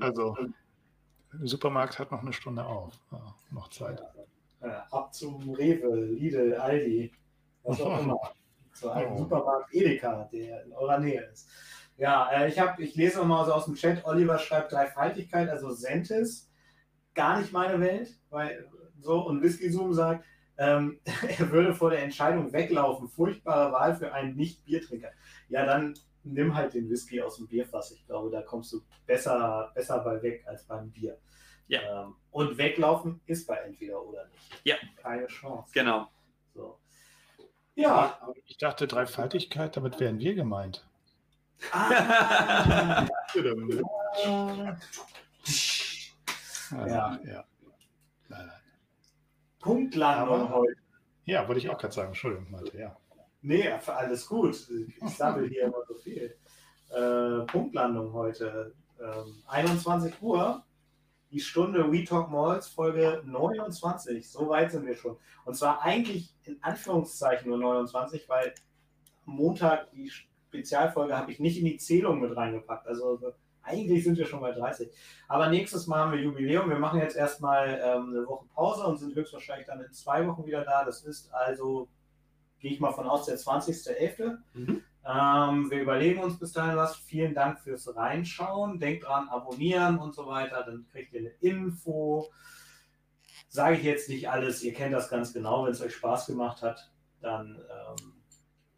[0.00, 0.36] Also,
[1.32, 2.92] der Supermarkt hat noch eine Stunde auf.
[3.12, 4.02] Ja, noch Zeit.
[4.60, 7.12] Äh, ab zum Rewe, Lidl, Aldi,
[7.62, 8.18] was auch immer.
[8.74, 9.18] Zu einem Oh.
[9.18, 11.48] Supermarkt Edeka, der in eurer Nähe ist.
[11.98, 15.70] Ja, äh, ich, hab, ich lese mal so aus dem Chat, Oliver schreibt Dreifaltigkeit, also
[15.70, 16.50] Sentis,
[17.14, 20.24] gar nicht meine Welt, weil so, und Whisky Zoom sagt,
[20.62, 21.00] ähm,
[21.38, 23.08] er würde vor der Entscheidung weglaufen.
[23.08, 25.10] Furchtbare Wahl für einen Nicht-Biertrinker.
[25.48, 27.90] Ja, dann nimm halt den Whisky aus dem Bierfass.
[27.90, 31.18] Ich glaube, da kommst du besser, besser bei weg als beim Bier.
[31.66, 32.04] Ja.
[32.04, 34.60] Ähm, und weglaufen ist bei entweder oder nicht.
[34.64, 34.76] Ja.
[35.02, 35.70] Keine Chance.
[35.74, 36.08] Genau.
[36.54, 36.78] So.
[37.74, 38.20] Ja.
[38.46, 40.86] Ich dachte Dreifaltigkeit, damit wären wir gemeint.
[41.72, 43.06] Ah,
[46.72, 47.44] Ja, ja.
[48.28, 48.61] Nein, nein.
[49.62, 50.76] Punktlandung heute.
[51.24, 52.08] Ja, wollte ich auch gerade sagen.
[52.08, 52.96] Entschuldigung, Malte, ja.
[53.40, 54.68] Nee, für alles gut.
[55.06, 56.36] Ich sammle hier immer so viel.
[56.90, 58.74] Äh, Punktlandung heute.
[59.00, 60.62] Ähm, 21 Uhr.
[61.30, 64.28] Die Stunde We Talk Malls, Folge 29.
[64.28, 65.16] So weit sind wir schon.
[65.46, 68.52] Und zwar eigentlich in Anführungszeichen nur 29, weil
[69.24, 72.86] Montag die Spezialfolge habe ich nicht in die Zählung mit reingepackt.
[72.86, 73.32] Also
[73.62, 74.90] eigentlich sind wir schon bei 30.
[75.28, 76.68] Aber nächstes Mal haben wir Jubiläum.
[76.68, 80.46] Wir machen jetzt erstmal ähm, eine Woche Pause und sind höchstwahrscheinlich dann in zwei Wochen
[80.46, 80.84] wieder da.
[80.84, 81.88] Das ist also,
[82.60, 84.38] gehe ich mal von aus, der 20.11.
[84.54, 84.82] Mhm.
[85.04, 86.96] Ähm, wir überlegen uns bis dahin was.
[86.96, 88.78] Vielen Dank fürs Reinschauen.
[88.78, 90.62] Denkt dran, abonnieren und so weiter.
[90.64, 92.30] Dann kriegt ihr eine Info.
[93.48, 94.62] Sage ich jetzt nicht alles.
[94.62, 95.64] Ihr kennt das ganz genau.
[95.64, 96.90] Wenn es euch Spaß gemacht hat,
[97.20, 98.11] dann, ähm,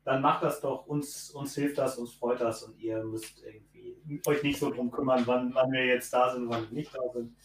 [0.04, 0.86] dann macht das doch.
[0.86, 4.90] Uns, uns hilft das, uns freut das und ihr müsst irgendwie euch nicht so drum
[4.90, 7.36] kümmern, wann, wann wir jetzt da sind, wann wir nicht da sind.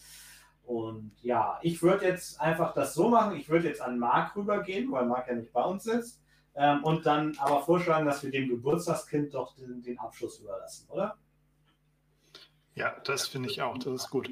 [0.62, 3.36] Und ja, ich würde jetzt einfach das so machen.
[3.36, 6.22] Ich würde jetzt an Marc rübergehen, weil Marc ja nicht bei uns sitzt.
[6.54, 11.16] Ähm, und dann aber vorschlagen, dass wir dem Geburtstagskind doch den, den Abschluss überlassen, oder?
[12.74, 13.78] Ja, das finde ich auch.
[13.78, 14.30] Das ist gut.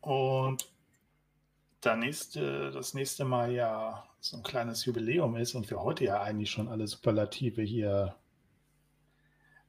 [0.00, 0.72] Und
[1.80, 6.20] da nächste, das nächste Mal ja so ein kleines Jubiläum ist und wir heute ja
[6.20, 8.16] eigentlich schon alle Superlative hier.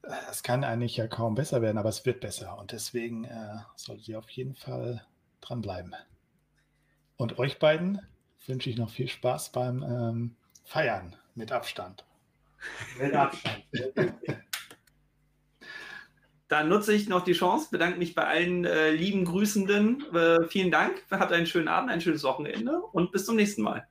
[0.04, 2.58] äh, Es kann eigentlich ja kaum besser werden, aber es wird besser.
[2.58, 5.06] Und deswegen äh, solltet ihr auf jeden Fall
[5.42, 5.96] dranbleiben.
[7.18, 8.02] Und euch beiden
[8.46, 12.06] wünsche ich noch viel Spaß beim ähm, Feiern mit Abstand.
[13.00, 13.64] Mit Abstand.
[16.48, 20.16] Dann nutze ich noch die Chance, bedanke mich bei allen äh, lieben Grüßenden.
[20.16, 23.86] Äh, vielen Dank, habt einen schönen Abend, ein schönes Wochenende und bis zum nächsten Mal.